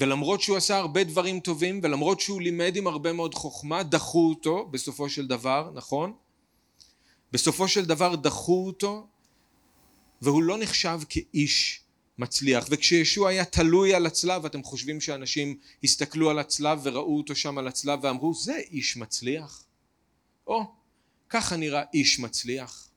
ולמרות 0.00 0.40
שהוא 0.40 0.56
עשה 0.56 0.76
הרבה 0.76 1.04
דברים 1.04 1.40
טובים, 1.40 1.80
ולמרות 1.82 2.20
שהוא 2.20 2.40
לימד 2.40 2.76
עם 2.76 2.86
הרבה 2.86 3.12
מאוד 3.12 3.34
חוכמה, 3.34 3.82
דחו 3.82 4.28
אותו 4.28 4.68
בסופו 4.70 5.08
של 5.08 5.26
דבר, 5.26 5.70
נכון? 5.74 6.12
בסופו 7.32 7.68
של 7.68 7.84
דבר 7.84 8.16
דחו 8.16 8.66
אותו, 8.66 9.06
והוא 10.22 10.42
לא 10.42 10.58
נחשב 10.58 11.00
כאיש 11.08 11.80
מצליח. 12.18 12.66
וכשישוע 12.70 13.28
היה 13.28 13.44
תלוי 13.44 13.94
על 13.94 14.06
הצלב, 14.06 14.44
אתם 14.44 14.62
חושבים 14.62 15.00
שאנשים 15.00 15.58
הסתכלו 15.84 16.30
על 16.30 16.38
הצלב 16.38 16.80
וראו 16.82 17.16
אותו 17.18 17.36
שם 17.36 17.58
על 17.58 17.68
הצלב 17.68 17.98
ואמרו, 18.02 18.34
זה 18.34 18.56
איש 18.56 18.96
מצליח? 18.96 19.64
או, 20.46 20.64
ככה 21.28 21.56
נראה 21.56 21.82
איש 21.94 22.18
מצליח. 22.18 22.90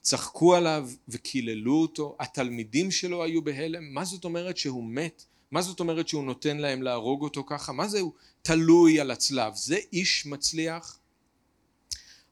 צחקו 0.00 0.54
עליו 0.54 0.90
וקיללו 1.08 1.74
אותו, 1.74 2.16
התלמידים 2.20 2.90
שלו 2.90 3.24
היו 3.24 3.42
בהלם, 3.42 3.94
מה 3.94 4.04
זאת 4.04 4.24
אומרת 4.24 4.56
שהוא 4.56 4.84
מת? 4.84 5.24
מה 5.54 5.62
זאת 5.62 5.80
אומרת 5.80 6.08
שהוא 6.08 6.24
נותן 6.24 6.56
להם 6.56 6.82
להרוג 6.82 7.22
אותו 7.22 7.44
ככה? 7.46 7.72
מה 7.72 7.88
זה 7.88 8.00
הוא 8.00 8.12
תלוי 8.42 9.00
על 9.00 9.10
הצלב? 9.10 9.54
זה 9.54 9.78
איש 9.92 10.26
מצליח? 10.26 10.98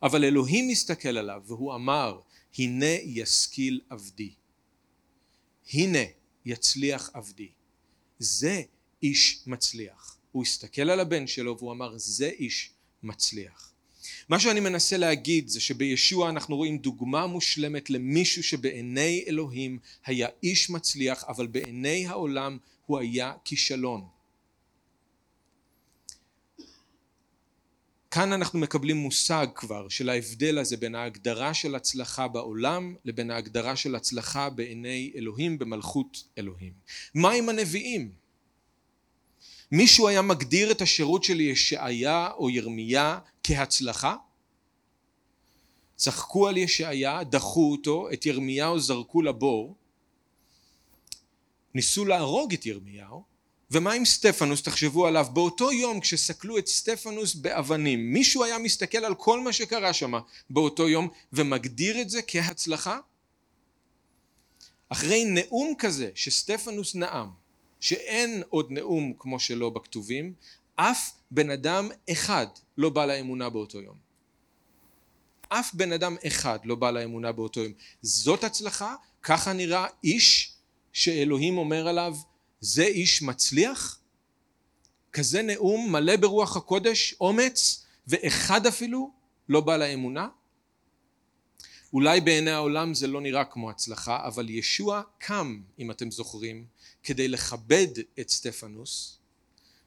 אבל 0.02 0.24
אלוהים 0.24 0.68
מסתכל 0.68 1.16
עליו 1.18 1.42
והוא 1.46 1.74
אמר 1.74 2.20
הנה 2.58 2.86
ישכיל 3.02 3.80
עבדי 3.90 4.34
הנה 5.72 5.98
יצליח 6.44 7.10
עבדי 7.14 7.48
זה 8.18 8.62
איש 9.02 9.42
מצליח 9.46 10.18
הוא 10.32 10.42
הסתכל 10.42 10.90
על 10.90 11.00
הבן 11.00 11.26
שלו 11.26 11.58
והוא 11.58 11.72
אמר 11.72 11.98
זה 11.98 12.28
איש 12.28 12.70
מצליח 13.02 13.71
מה 14.32 14.40
שאני 14.40 14.60
מנסה 14.60 14.96
להגיד 14.96 15.48
זה 15.48 15.60
שבישוע 15.60 16.28
אנחנו 16.30 16.56
רואים 16.56 16.78
דוגמה 16.78 17.26
מושלמת 17.26 17.90
למישהו 17.90 18.42
שבעיני 18.42 19.24
אלוהים 19.28 19.78
היה 20.06 20.28
איש 20.42 20.70
מצליח 20.70 21.24
אבל 21.28 21.46
בעיני 21.46 22.06
העולם 22.06 22.58
הוא 22.86 22.98
היה 22.98 23.32
כישלון. 23.44 24.04
כאן 28.10 28.32
אנחנו 28.32 28.58
מקבלים 28.58 28.96
מושג 28.96 29.46
כבר 29.54 29.88
של 29.88 30.08
ההבדל 30.08 30.58
הזה 30.58 30.76
בין 30.76 30.94
ההגדרה 30.94 31.54
של 31.54 31.74
הצלחה 31.74 32.28
בעולם 32.28 32.94
לבין 33.04 33.30
ההגדרה 33.30 33.76
של 33.76 33.94
הצלחה 33.94 34.50
בעיני 34.50 35.12
אלוהים 35.16 35.58
במלכות 35.58 36.24
אלוהים. 36.38 36.72
מה 37.14 37.30
עם 37.30 37.48
הנביאים? 37.48 38.12
מישהו 39.72 40.08
היה 40.08 40.22
מגדיר 40.22 40.70
את 40.70 40.82
השירות 40.82 41.24
של 41.24 41.40
ישעיה 41.40 42.30
או 42.30 42.50
ירמיה 42.50 43.18
כהצלחה? 43.44 44.16
צחקו 45.96 46.48
על 46.48 46.56
ישעיה, 46.56 47.24
דחו 47.24 47.72
אותו, 47.72 48.08
את 48.12 48.26
ירמיהו 48.26 48.80
זרקו 48.80 49.22
לבור, 49.22 49.74
ניסו 51.74 52.04
להרוג 52.04 52.52
את 52.52 52.66
ירמיהו, 52.66 53.22
ומה 53.70 53.92
עם 53.92 54.04
סטפנוס? 54.04 54.62
תחשבו 54.62 55.06
עליו, 55.06 55.26
באותו 55.32 55.72
יום 55.72 56.00
כשסקלו 56.00 56.58
את 56.58 56.66
סטפנוס 56.66 57.34
באבנים, 57.34 58.12
מישהו 58.12 58.44
היה 58.44 58.58
מסתכל 58.58 58.98
על 58.98 59.14
כל 59.14 59.40
מה 59.40 59.52
שקרה 59.52 59.92
שם 59.92 60.12
באותו 60.50 60.88
יום 60.88 61.08
ומגדיר 61.32 62.00
את 62.00 62.10
זה 62.10 62.20
כהצלחה? 62.26 62.98
אחרי 64.88 65.24
נאום 65.24 65.74
כזה 65.78 66.10
שסטפנוס 66.14 66.94
נאם, 66.94 67.28
שאין 67.80 68.42
עוד 68.48 68.70
נאום 68.70 69.12
כמו 69.18 69.40
שלו 69.40 69.70
בכתובים, 69.70 70.32
אף 70.76 71.10
בן 71.30 71.50
אדם 71.50 71.88
אחד 72.12 72.46
לא 72.82 72.90
בא 72.90 73.06
לאמונה 73.06 73.48
באותו 73.48 73.80
יום. 73.80 73.96
אף 75.48 75.74
בן 75.74 75.92
אדם 75.92 76.16
אחד 76.26 76.58
לא 76.64 76.74
בא 76.74 76.90
לאמונה 76.90 77.32
באותו 77.32 77.60
יום. 77.60 77.72
זאת 78.02 78.44
הצלחה? 78.44 78.94
ככה 79.22 79.52
נראה 79.52 79.86
איש 80.04 80.52
שאלוהים 80.92 81.58
אומר 81.58 81.88
עליו 81.88 82.16
זה 82.60 82.84
איש 82.84 83.22
מצליח? 83.22 83.98
כזה 85.12 85.42
נאום 85.42 85.92
מלא 85.92 86.16
ברוח 86.16 86.56
הקודש, 86.56 87.14
אומץ, 87.20 87.86
ואחד 88.06 88.66
אפילו 88.66 89.10
לא 89.48 89.60
בא 89.60 89.76
לאמונה? 89.76 90.28
אולי 91.92 92.20
בעיני 92.20 92.50
העולם 92.50 92.94
זה 92.94 93.06
לא 93.06 93.20
נראה 93.20 93.44
כמו 93.44 93.70
הצלחה, 93.70 94.26
אבל 94.26 94.50
ישוע 94.50 95.02
קם, 95.18 95.60
אם 95.78 95.90
אתם 95.90 96.10
זוכרים, 96.10 96.66
כדי 97.02 97.28
לכבד 97.28 97.88
את 98.20 98.30
סטפנוס 98.30 99.21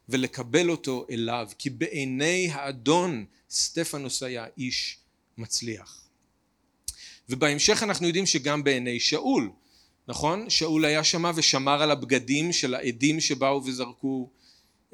ולקבל 0.08 0.70
אותו 0.70 1.06
אליו, 1.10 1.48
כי 1.58 1.70
בעיני 1.70 2.48
האדון 2.52 3.24
סטפנוס 3.50 4.22
היה 4.22 4.46
איש 4.58 4.98
מצליח. 5.38 6.06
ובהמשך 7.28 7.82
אנחנו 7.82 8.06
יודעים 8.06 8.26
שגם 8.26 8.64
בעיני 8.64 9.00
שאול, 9.00 9.50
נכון? 10.08 10.50
שאול 10.50 10.84
היה 10.84 11.04
שמה 11.04 11.32
ושמר 11.34 11.82
על 11.82 11.90
הבגדים 11.90 12.52
של 12.52 12.74
העדים 12.74 13.20
שבאו 13.20 13.62
וזרקו, 13.64 14.30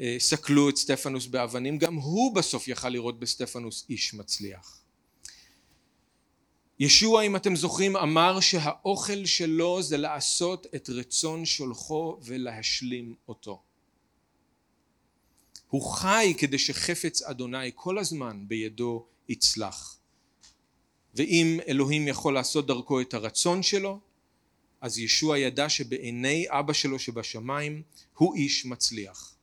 אה, 0.01 0.17
סקלו 0.19 0.69
את 0.69 0.77
סטפנוס 0.77 1.27
באבנים, 1.27 1.79
גם 1.79 1.95
הוא 1.95 2.35
בסוף 2.35 2.69
יכל 2.69 2.89
לראות 2.89 3.21
בסטפנוס 3.21 3.87
איש 3.91 4.15
מצליח. 4.15 4.79
ישוע 6.79 7.23
אם 7.23 7.37
אתם 7.37 7.57
זוכרים 7.57 7.97
אמר 7.97 8.41
שהאוכל 8.41 9.27
שלו 9.27 9.83
זה 9.83 9.97
לעשות 9.97 10.67
את 10.75 10.91
רצון 10.91 11.45
שולחו 11.45 12.19
ולהשלים 12.23 13.15
אותו. 13.29 13.63
הוא 15.73 15.83
חי 15.83 16.35
כדי 16.39 16.59
שחפץ 16.59 17.23
אדוני 17.23 17.71
כל 17.75 17.99
הזמן 17.99 18.45
בידו 18.49 19.07
יצלח. 19.29 19.99
ואם 21.15 21.59
אלוהים 21.69 22.09
יכול 22.09 22.35
לעשות 22.35 22.67
דרכו 22.67 23.01
את 23.01 23.15
הרצון 23.15 23.63
שלו, 23.63 24.01
אז 24.81 24.99
ישוע 24.99 25.39
ידע 25.39 25.69
שבעיני 25.69 26.47
אבא 26.49 26.73
שלו 26.73 26.99
שבשמיים 26.99 27.83
הוא 28.15 28.35
איש 28.35 28.67
מצליח, 28.67 29.35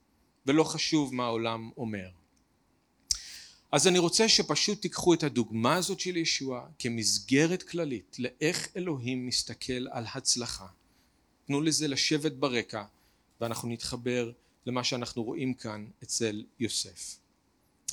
ולא 0.45 0.63
חשוב 0.63 1.15
מה 1.15 1.25
העולם 1.25 1.69
אומר. 1.77 2.09
אז 3.71 3.87
אני 3.87 3.99
רוצה 3.99 4.29
שפשוט 4.29 4.81
תיקחו 4.81 5.13
את 5.13 5.23
הדוגמה 5.23 5.75
הזאת 5.75 5.99
של 5.99 6.17
ישוע 6.17 6.67
כמסגרת 6.79 7.63
כללית 7.63 8.15
לאיך 8.19 8.67
אלוהים 8.75 9.27
מסתכל 9.27 9.87
על 9.91 10.05
הצלחה. 10.13 10.67
תנו 11.47 11.61
לזה 11.61 11.87
לשבת 11.87 12.31
ברקע 12.31 12.83
ואנחנו 13.41 13.69
נתחבר 13.69 14.31
למה 14.69 14.83
שאנחנו 14.83 15.23
רואים 15.23 15.53
כאן 15.53 15.87
אצל 16.03 16.43
יוסף. 16.59 17.17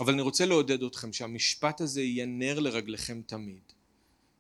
אבל 0.01 0.13
אני 0.13 0.23
רוצה 0.23 0.47
לעודד 0.47 0.83
אתכם 0.83 1.13
שהמשפט 1.13 1.81
הזה 1.81 2.03
יהיה 2.03 2.27
נר 2.27 2.61
לרגליכם 2.61 3.21
תמיד. 3.27 3.63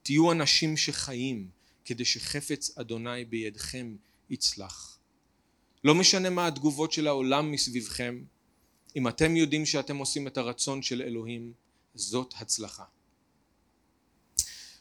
תהיו 0.02 0.33
אנשים 0.33 0.76
שחיים 0.76 1.49
כדי 1.85 2.05
שחפץ 2.05 2.78
אדוני 2.78 3.25
בידכם 3.25 3.97
יצלח. 4.31 4.99
לא 5.85 5.95
משנה 5.95 6.31
מה 6.31 6.47
התגובות 6.47 6.93
של 6.93 7.07
העולם 7.07 7.52
מסביבכם, 7.52 8.25
אם 8.97 9.09
אתם 9.09 9.37
יודעים 9.37 9.66
שאתם 9.66 9.97
עושים 9.97 10.26
את 10.26 10.38
הרצון 10.38 10.83
של 10.83 11.02
אלוהים, 11.02 11.52
זאת 11.95 12.35
הצלחה. 12.37 12.85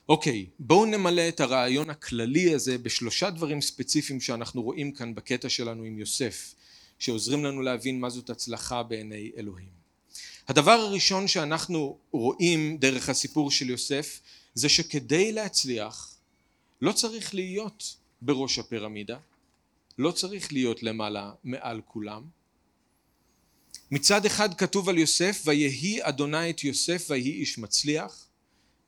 אוקיי, 0.10 0.46
בואו 0.60 0.86
נמלא 0.86 1.30
את 1.30 1.40
הרעיון 1.40 1.90
הכללי 1.90 2.54
הזה 2.54 2.78
בשלושה 2.78 3.30
דברים 3.30 3.62
ספציפיים 3.62 4.22
שאנחנו 4.22 4.62
רואים 4.62 4.92
כאן 4.92 5.16
בקטע 5.16 5.50
שלנו 5.50 5.84
עם 5.84 6.00
יוסף, 6.00 6.56
שעוזרים 7.00 7.46
לנו 7.46 7.62
להבין 7.62 8.00
מה 8.00 8.10
זאת 8.10 8.30
הצלחה 8.30 8.84
בעיני 8.84 9.32
אלוהים. 9.38 9.76
הדבר 10.48 10.72
הראשון 10.72 11.28
שאנחנו 11.28 11.98
רואים 12.12 12.78
דרך 12.78 13.10
הסיפור 13.10 13.52
של 13.52 13.70
יוסף 13.70 14.22
זה 14.54 14.70
שכדי 14.70 15.32
להצליח 15.32 16.16
לא 16.82 16.92
צריך 16.92 17.34
להיות 17.34 17.96
בראש 18.22 18.60
הפירמידה, 18.60 19.18
לא 19.98 20.12
צריך 20.12 20.54
להיות 20.54 20.84
למעלה 20.84 21.32
מעל 21.44 21.82
כולם. 21.86 22.24
מצד 23.92 24.26
אחד 24.26 24.54
כתוב 24.54 24.90
על 24.90 24.98
יוסף 24.98 25.42
ויהי 25.46 26.00
אדוני 26.02 26.50
את 26.50 26.64
יוסף 26.64 27.06
ויהי 27.10 27.32
איש 27.32 27.58
מצליח 27.58 28.28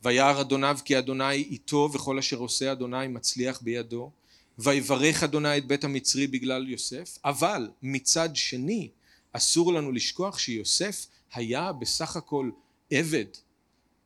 וירא 0.03 0.41
אדוניו 0.41 0.77
כי 0.85 0.97
אדוני 0.97 1.33
איתו 1.33 1.89
וכל 1.93 2.17
אשר 2.17 2.37
עושה 2.37 2.71
אדוני 2.71 3.07
מצליח 3.07 3.61
בידו 3.61 4.11
ויברך 4.59 5.23
אדוני 5.23 5.57
את 5.57 5.67
בית 5.67 5.83
המצרי 5.83 6.27
בגלל 6.27 6.69
יוסף 6.69 7.17
אבל 7.25 7.69
מצד 7.81 8.35
שני 8.35 8.89
אסור 9.33 9.73
לנו 9.73 9.91
לשכוח 9.91 10.39
שיוסף 10.39 11.07
היה 11.33 11.71
בסך 11.71 12.15
הכל 12.15 12.49
עבד 12.91 13.25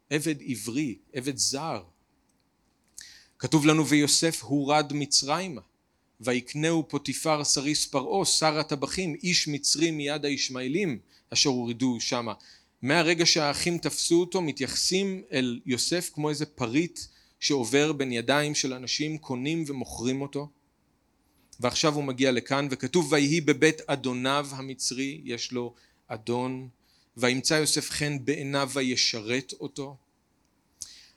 עבד 0.09 0.35
עברי 0.47 0.95
עבד 1.13 1.37
זר. 1.37 1.83
כתוב 3.39 3.65
לנו 3.65 3.87
ויוסף 3.87 4.43
הורד 4.43 4.93
מצרימה 4.93 5.61
ויקנהו 6.21 6.87
פוטיפר 6.87 7.43
סריס 7.43 7.85
פרעה 7.85 8.25
שר 8.25 8.59
הטבחים 8.59 9.15
איש 9.23 9.47
מצרי 9.47 9.91
מיד 9.91 10.25
הישמעאלים 10.25 10.99
אשר 11.29 11.49
הורידו 11.49 11.97
שמה. 11.99 12.33
מהרגע 12.81 13.25
שהאחים 13.25 13.77
תפסו 13.77 14.19
אותו 14.19 14.41
מתייחסים 14.41 15.21
אל 15.31 15.59
יוסף 15.65 16.09
כמו 16.13 16.29
איזה 16.29 16.45
פריט 16.45 16.99
שעובר 17.41 17.91
בין 17.91 18.11
ידיים 18.11 18.55
של 18.55 18.73
אנשים 18.73 19.17
קונים 19.17 19.63
ומוכרים 19.67 20.21
אותו. 20.21 20.49
ועכשיו 21.59 21.95
הוא 21.95 22.03
מגיע 22.03 22.31
לכאן 22.31 22.67
וכתוב 22.71 23.11
ויהי 23.11 23.41
בבית 23.41 23.81
אדוניו 23.87 24.47
המצרי 24.51 25.21
יש 25.25 25.51
לו 25.51 25.73
אדון. 26.07 26.69
וימצא 27.17 27.53
יוסף 27.53 27.89
חן 27.89 28.25
בעיניו 28.25 28.69
וישרת 28.73 29.53
אותו. 29.59 29.97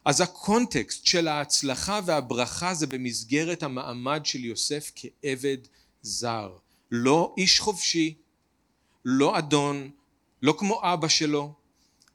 אז 0.04 0.20
הקונטקסט 0.20 1.06
של 1.06 1.28
ההצלחה 1.28 2.00
והברכה 2.06 2.74
זה 2.74 2.86
במסגרת 2.86 3.62
המעמד 3.62 4.26
של 4.26 4.44
יוסף 4.44 4.92
כעבד 4.94 5.58
זר. 6.02 6.56
לא 6.90 7.34
איש 7.38 7.60
חופשי 7.60 8.14
לא 9.04 9.38
אדון 9.38 9.90
לא 10.42 10.54
כמו 10.58 10.80
אבא 10.82 11.08
שלו 11.08 11.54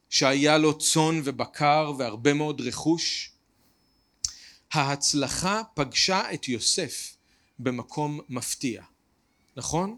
שהיה 0.10 0.58
לו 0.58 0.78
צאן 0.78 1.22
ובקר 1.24 1.92
והרבה 1.98 2.34
מאוד 2.34 2.62
רכוש 2.62 3.32
ההצלחה 4.72 5.62
פגשה 5.74 6.34
את 6.34 6.48
יוסף 6.48 7.16
במקום 7.60 8.20
מפתיע 8.30 8.84
נכון? 9.60 9.98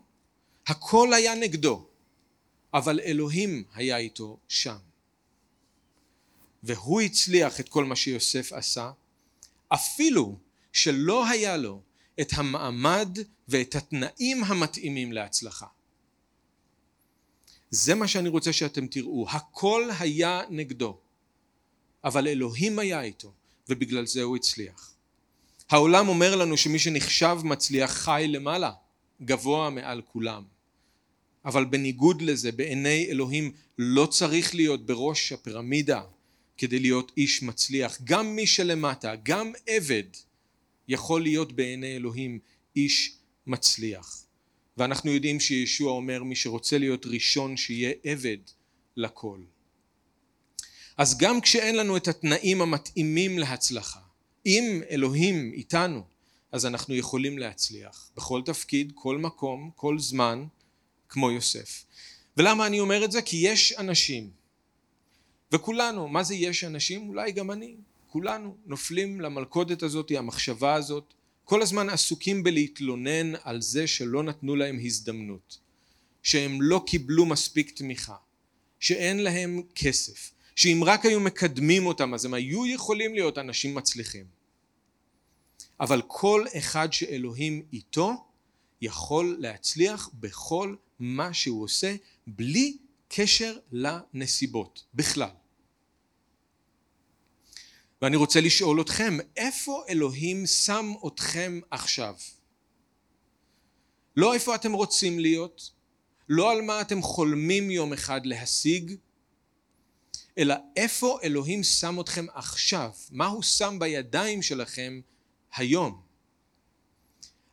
הכל 0.68 1.14
היה 1.14 1.36
נגדו 1.36 1.88
אבל 2.74 3.00
אלוהים 3.00 3.64
היה 3.74 3.98
איתו 3.98 4.38
שם. 4.48 4.78
והוא 6.64 7.02
הצליח 7.02 7.60
את 7.60 7.70
כל 7.70 7.86
מה 7.86 7.96
שיוסף 7.96 8.54
עשה 8.54 8.92
אפילו 9.70 10.38
שלא 10.74 11.28
היה 11.28 11.58
לו 11.58 11.82
את 12.22 12.28
המעמד 12.34 13.18
ואת 13.48 13.76
התנאים 13.76 14.44
המתאימים 14.44 15.12
להצלחה. 15.12 15.68
זה 17.70 17.96
מה 17.96 18.08
שאני 18.08 18.30
רוצה 18.30 18.54
שאתם 18.54 18.88
תראו. 18.88 19.30
הכל 19.30 19.90
היה 20.00 20.42
נגדו 20.50 20.98
אבל 22.04 22.28
אלוהים 22.28 22.80
היה 22.80 23.02
איתו 23.02 23.34
ובגלל 23.72 24.06
זה 24.06 24.22
הוא 24.22 24.36
הצליח. 24.36 24.94
העולם 25.70 26.08
אומר 26.08 26.36
לנו 26.36 26.58
שמי 26.58 26.80
שנחשב 26.80 27.38
מצליח 27.44 27.92
חי 27.92 28.26
למעלה 28.30 28.72
גבוה 29.22 29.70
מעל 29.70 30.02
כולם. 30.02 30.44
אבל 31.46 31.66
בניגוד 31.66 32.22
לזה 32.22 32.52
בעיני 32.52 33.08
אלוהים 33.10 33.52
לא 33.78 34.06
צריך 34.06 34.56
להיות 34.56 34.86
בראש 34.86 35.32
הפירמידה 35.32 36.02
כדי 36.58 36.80
להיות 36.80 37.12
איש 37.18 37.44
מצליח. 37.44 37.98
גם 38.04 38.36
מי 38.36 38.48
שלמטה 38.48 39.16
גם 39.24 39.52
עבד 39.68 40.04
יכול 40.88 41.22
להיות 41.22 41.52
בעיני 41.52 41.96
אלוהים 41.96 42.40
איש 42.76 43.18
מצליח. 43.48 44.26
ואנחנו 44.78 45.12
יודעים 45.12 45.40
שישוע 45.40 45.92
אומר 45.92 46.24
מי 46.24 46.36
שרוצה 46.36 46.78
להיות 46.78 47.06
ראשון 47.06 47.58
שיהיה 47.58 47.92
עבד 48.04 48.38
לכל 48.98 49.40
אז 51.02 51.18
גם 51.18 51.42
כשאין 51.42 51.76
לנו 51.76 51.98
את 51.98 52.08
התנאים 52.08 52.62
המתאימים 52.62 53.40
להצלחה 53.40 54.00
אם 54.46 54.82
אלוהים 54.90 55.52
איתנו 55.54 56.04
אז 56.52 56.66
אנחנו 56.66 56.96
יכולים 56.96 57.38
להצליח 57.38 58.12
בכל 58.16 58.42
תפקיד, 58.46 58.92
כל 58.96 59.18
מקום, 59.18 59.72
כל 59.76 60.00
זמן 60.00 60.46
כמו 61.10 61.32
יוסף. 61.32 61.86
ולמה 62.38 62.68
אני 62.68 62.80
אומר 62.80 63.06
את 63.06 63.12
זה? 63.12 63.22
כי 63.22 63.38
יש 63.38 63.74
אנשים. 63.78 64.30
וכולנו, 65.52 66.08
מה 66.08 66.24
זה 66.24 66.36
יש 66.36 66.64
אנשים? 66.64 67.10
אולי 67.10 67.32
גם 67.32 67.52
אני, 67.52 67.76
כולנו 68.10 68.56
נופלים 68.66 69.22
למלכודת 69.22 69.84
הזאת, 69.84 70.12
המחשבה 70.18 70.74
הזאת. 70.74 71.14
כל 71.44 71.62
הזמן 71.62 71.90
עסוקים 71.90 72.44
בלהתלונן 72.44 73.34
על 73.44 73.62
זה 73.62 73.88
שלא 73.88 74.24
נתנו 74.24 74.56
להם 74.56 74.80
הזדמנות, 74.84 75.58
שהם 76.24 76.62
לא 76.62 76.84
קיבלו 76.88 77.26
מספיק 77.26 77.72
תמיכה, 77.72 78.16
שאין 78.80 79.20
להם 79.20 79.62
כסף, 79.76 80.32
שאם 80.62 80.84
רק 80.86 81.06
היו 81.06 81.20
מקדמים 81.20 81.86
אותם 81.86 82.14
אז 82.14 82.26
הם 82.26 82.34
היו 82.34 82.66
יכולים 82.66 83.14
להיות 83.14 83.38
אנשים 83.38 83.76
מצליחים. 83.76 84.26
אבל 85.80 86.02
כל 86.08 86.46
אחד 86.58 86.94
שאלוהים 86.94 87.66
איתו 87.74 88.14
יכול 88.82 89.38
להצליח 89.40 90.10
בכל 90.14 90.76
מה 91.00 91.34
שהוא 91.34 91.64
עושה 91.64 91.96
בלי 92.28 92.78
קשר 93.08 93.58
לנסיבות 93.72 94.84
בכלל. 94.94 95.30
ואני 98.02 98.16
רוצה 98.16 98.42
לשאול 98.42 98.82
אתכם, 98.82 99.18
איפה 99.38 99.84
אלוהים 99.90 100.46
שם 100.46 100.94
אתכם 101.08 101.60
עכשיו? 101.72 102.16
לא 104.16 104.34
איפה 104.34 104.56
אתם 104.56 104.74
רוצים 104.74 105.20
להיות, 105.20 105.72
לא 106.30 106.52
על 106.52 106.62
מה 106.62 106.82
אתם 106.82 107.02
חולמים 107.02 107.72
יום 107.72 107.94
אחד 107.94 108.26
להשיג, 108.26 108.96
אלא 110.38 110.56
איפה 110.76 111.20
אלוהים 111.24 111.64
שם 111.64 112.00
אתכם 112.00 112.26
עכשיו, 112.34 112.92
מה 113.12 113.28
הוא 113.28 113.44
שם 113.44 113.78
בידיים 113.80 114.42
שלכם 114.42 115.02
היום. 115.56 116.02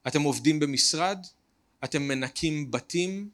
אתם 0.06 0.22
עובדים 0.22 0.60
במשרד, 0.60 1.26
אתם 1.84 2.02
מנקים 2.02 2.70
בתים, 2.70 3.30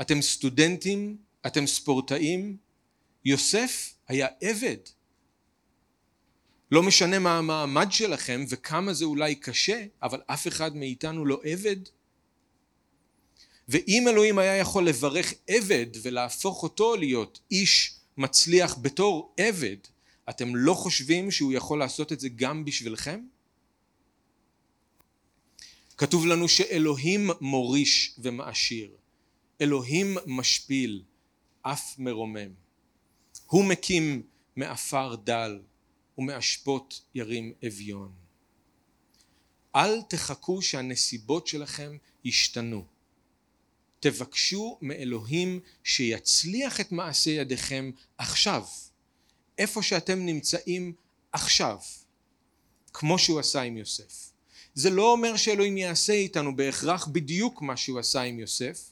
אתם 0.00 0.22
סטודנטים, 0.22 1.16
אתם 1.46 1.66
ספורטאים. 1.66 2.56
יוסף 3.24 3.94
היה 4.08 4.26
עבד. 4.40 4.76
לא 6.70 6.82
משנה 6.82 7.18
מה 7.18 7.38
המעמד 7.38 7.86
שלכם 7.90 8.44
וכמה 8.48 8.92
זה 8.92 9.04
אולי 9.04 9.34
קשה, 9.34 9.84
אבל 10.02 10.20
אף 10.26 10.48
אחד 10.48 10.76
מאיתנו 10.76 11.24
לא 11.24 11.40
עבד. 11.44 11.76
ואם 13.68 14.08
אלוהים 14.08 14.38
היה 14.38 14.56
יכול 14.56 14.88
לברך 14.88 15.34
עבד 15.46 15.86
ולהפוך 16.02 16.62
אותו 16.62 16.96
להיות 16.96 17.40
איש 17.50 17.95
מצליח 18.16 18.78
בתור 18.82 19.34
עבד, 19.36 19.76
אתם 20.30 20.56
לא 20.56 20.74
חושבים 20.74 21.30
שהוא 21.30 21.52
יכול 21.52 21.78
לעשות 21.78 22.12
את 22.12 22.20
זה 22.20 22.28
גם 22.28 22.64
בשבילכם? 22.64 23.20
כתוב 25.96 26.26
לנו 26.26 26.48
שאלוהים 26.48 27.30
מוריש 27.40 28.14
ומעשיר, 28.18 28.90
אלוהים 29.60 30.16
משפיל, 30.26 31.02
אף 31.62 31.98
מרומם. 31.98 32.50
הוא 33.46 33.64
מקים 33.64 34.22
מעפר 34.56 35.14
דל 35.14 35.60
ומאשפות 36.18 37.02
ירים 37.14 37.52
אביון. 37.66 38.12
אל 39.76 40.02
תחכו 40.02 40.62
שהנסיבות 40.62 41.46
שלכם 41.46 41.96
ישתנו. 42.24 42.84
תבקשו 44.00 44.78
מאלוהים 44.82 45.60
שיצליח 45.84 46.80
את 46.80 46.92
מעשה 46.92 47.30
ידיכם 47.30 47.90
עכשיו, 48.18 48.64
איפה 49.58 49.82
שאתם 49.82 50.26
נמצאים 50.26 50.92
עכשיו, 51.32 51.78
כמו 52.92 53.18
שהוא 53.18 53.40
עשה 53.40 53.62
עם 53.62 53.76
יוסף. 53.76 54.32
זה 54.74 54.90
לא 54.90 55.12
אומר 55.12 55.36
שאלוהים 55.36 55.76
יעשה 55.76 56.12
איתנו 56.12 56.56
בהכרח 56.56 57.06
בדיוק 57.06 57.62
מה 57.62 57.76
שהוא 57.76 57.98
עשה 57.98 58.22
עם 58.22 58.38
יוסף. 58.38 58.90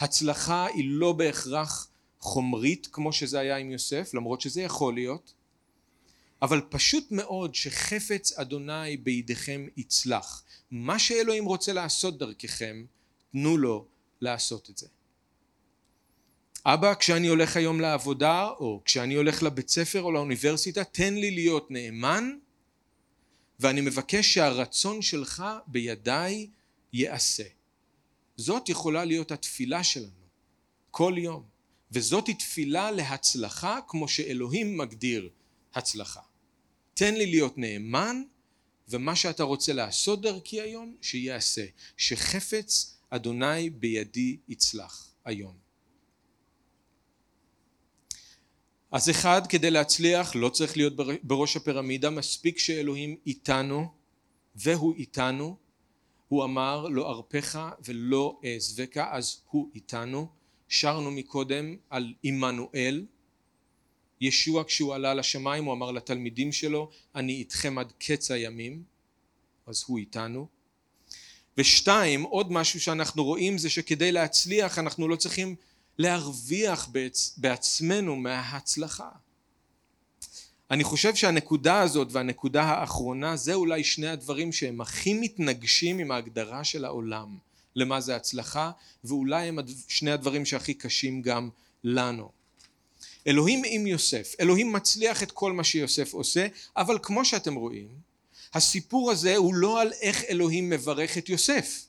הצלחה 0.00 0.66
היא 0.66 0.84
לא 0.86 1.12
בהכרח 1.12 1.88
חומרית 2.20 2.88
כמו 2.92 3.12
שזה 3.12 3.38
היה 3.38 3.56
עם 3.56 3.70
יוסף, 3.70 4.14
למרות 4.14 4.40
שזה 4.40 4.62
יכול 4.62 4.94
להיות. 4.94 5.34
אבל 6.42 6.60
פשוט 6.68 7.12
מאוד 7.12 7.54
שחפץ 7.54 8.32
אדוני 8.38 8.96
בידיכם 8.96 9.66
יצלח. 9.76 10.44
מה 10.70 10.98
שאלוהים 10.98 11.44
רוצה 11.44 11.72
לעשות 11.72 12.18
דרככם, 12.18 12.84
תנו 13.32 13.56
לו 13.56 13.86
לעשות 14.20 14.70
את 14.70 14.78
זה. 14.78 14.86
אבא, 16.66 16.94
כשאני 16.94 17.28
הולך 17.28 17.56
היום 17.56 17.80
לעבודה, 17.80 18.48
או 18.48 18.82
כשאני 18.84 19.14
הולך 19.14 19.42
לבית 19.42 19.68
ספר 19.68 20.02
או 20.02 20.12
לאוניברסיטה, 20.12 20.84
תן 20.84 21.14
לי 21.14 21.30
להיות 21.30 21.70
נאמן, 21.70 22.30
ואני 23.60 23.80
מבקש 23.80 24.34
שהרצון 24.34 25.02
שלך 25.02 25.44
בידיי 25.66 26.50
ייעשה. 26.92 27.44
זאת 28.36 28.68
יכולה 28.68 29.04
להיות 29.04 29.32
התפילה 29.32 29.84
שלנו, 29.84 30.26
כל 30.90 31.14
יום. 31.16 31.44
וזאת 31.92 32.26
היא 32.26 32.36
תפילה 32.36 32.90
להצלחה 32.90 33.78
כמו 33.88 34.08
שאלוהים 34.08 34.78
מגדיר 34.78 35.28
הצלחה. 35.74 36.20
תן 36.94 37.14
לי 37.14 37.26
להיות 37.26 37.58
נאמן, 37.58 38.22
ומה 38.88 39.16
שאתה 39.16 39.42
רוצה 39.42 39.72
לעשות 39.72 40.22
דרכי 40.22 40.60
היום, 40.60 40.96
שיעשה. 41.00 41.66
שחפץ 41.96 42.96
אדוני 43.10 43.70
בידי 43.70 44.36
יצלח 44.48 45.14
היום. 45.24 45.54
אז 48.92 49.10
אחד, 49.10 49.42
כדי 49.48 49.70
להצליח, 49.70 50.34
לא 50.34 50.48
צריך 50.48 50.76
להיות 50.76 50.92
בראש 51.22 51.56
הפירמידה, 51.56 52.10
מספיק 52.10 52.58
שאלוהים 52.58 53.16
איתנו, 53.26 53.86
והוא 54.56 54.94
איתנו. 54.94 55.56
הוא 56.28 56.44
אמר, 56.44 56.88
לא 56.88 57.10
ארפך 57.10 57.58
ולא 57.84 58.40
אעזבך, 58.44 58.96
אז 58.96 59.42
הוא 59.50 59.70
איתנו. 59.74 60.28
שרנו 60.68 61.10
מקודם 61.10 61.76
על 61.90 62.14
עמנואל. 62.22 63.06
ישוע 64.20 64.64
כשהוא 64.64 64.94
עלה 64.94 65.14
לשמיים 65.14 65.64
הוא 65.64 65.72
אמר 65.72 65.90
לתלמידים 65.90 66.52
שלו 66.52 66.90
אני 67.14 67.32
איתכם 67.32 67.78
עד 67.78 67.92
קץ 67.98 68.30
הימים 68.30 68.84
אז 69.66 69.84
הוא 69.86 69.98
איתנו 69.98 70.48
ושתיים 71.58 72.22
עוד 72.22 72.52
משהו 72.52 72.80
שאנחנו 72.80 73.24
רואים 73.24 73.58
זה 73.58 73.70
שכדי 73.70 74.12
להצליח 74.12 74.78
אנחנו 74.78 75.08
לא 75.08 75.16
צריכים 75.16 75.56
להרוויח 75.98 76.88
בעצ... 76.92 77.34
בעצמנו 77.36 78.16
מההצלחה. 78.16 79.08
אני 80.70 80.84
חושב 80.84 81.14
שהנקודה 81.14 81.80
הזאת 81.80 82.08
והנקודה 82.10 82.62
האחרונה 82.62 83.36
זה 83.36 83.54
אולי 83.54 83.84
שני 83.84 84.08
הדברים 84.08 84.52
שהם 84.52 84.80
הכי 84.80 85.14
מתנגשים 85.14 85.98
עם 85.98 86.10
ההגדרה 86.10 86.64
של 86.64 86.84
העולם 86.84 87.38
למה 87.76 88.00
זה 88.00 88.16
הצלחה 88.16 88.70
ואולי 89.04 89.48
הם 89.48 89.58
שני 89.88 90.10
הדברים 90.10 90.44
שהכי 90.44 90.74
קשים 90.74 91.22
גם 91.22 91.48
לנו. 91.84 92.30
אלוהים 93.26 93.62
עם 93.66 93.86
יוסף, 93.86 94.34
אלוהים 94.40 94.72
מצליח 94.72 95.22
את 95.22 95.30
כל 95.32 95.52
מה 95.52 95.64
שיוסף 95.64 96.12
עושה, 96.12 96.46
אבל 96.76 96.98
כמו 97.02 97.24
שאתם 97.24 97.54
רואים, 97.54 97.88
הסיפור 98.54 99.10
הזה 99.10 99.36
הוא 99.36 99.54
לא 99.54 99.80
על 99.80 99.92
איך 100.00 100.24
אלוהים 100.24 100.70
מברך 100.70 101.18
את 101.18 101.28
יוסף. 101.28 101.86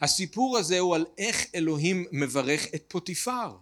הסיפור 0.00 0.58
הזה 0.58 0.78
הוא 0.78 0.94
על 0.94 1.06
איך 1.18 1.46
אלוהים 1.54 2.06
מברך 2.12 2.66
את 2.74 2.84
פוטיפר. 2.88 3.56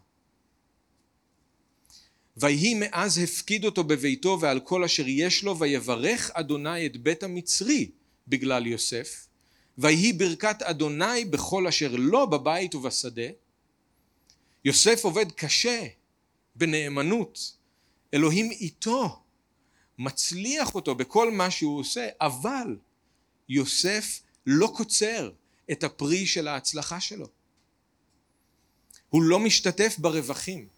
ויהי 2.36 2.74
מאז 2.74 3.18
הפקיד 3.18 3.64
אותו 3.64 3.84
בביתו 3.84 4.38
ועל 4.40 4.60
כל 4.60 4.84
אשר 4.84 5.08
יש 5.08 5.44
לו 5.44 5.58
ויברך 5.58 6.30
אדוני 6.34 6.86
את 6.86 6.96
בית 6.96 7.22
המצרי 7.22 7.90
בגלל 8.28 8.66
יוסף 8.66 9.26
ויהי 9.78 10.12
ברכת 10.12 10.62
אדוני 10.62 11.24
בכל 11.24 11.66
אשר 11.66 11.94
לא 11.98 12.26
בבית 12.26 12.74
ובשדה 12.74 13.28
יוסף 14.64 15.04
עובד 15.04 15.32
קשה 15.32 15.86
בנאמנות. 16.56 17.52
אלוהים 18.14 18.50
איתו, 18.50 19.19
מצליח 20.00 20.74
אותו 20.74 20.94
בכל 20.94 21.30
מה 21.30 21.50
שהוא 21.50 21.78
עושה, 21.78 22.08
אבל 22.20 22.76
יוסף 23.48 24.20
לא 24.46 24.72
קוצר 24.76 25.30
את 25.72 25.84
הפרי 25.84 26.26
של 26.26 26.48
ההצלחה 26.48 27.00
שלו. 27.00 27.26
הוא 29.10 29.22
לא 29.22 29.38
משתתף 29.38 29.96
ברווחים, 29.98 30.68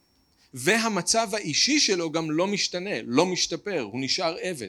והמצב 0.55 1.29
האישי 1.33 1.81
שלו 1.81 2.13
גם 2.13 2.31
לא 2.31 2.47
משתנה, 2.47 3.03
לא 3.03 3.27
משתפר, 3.27 3.81
הוא 3.81 4.01
נשאר 4.01 4.37
עבד. 4.41 4.69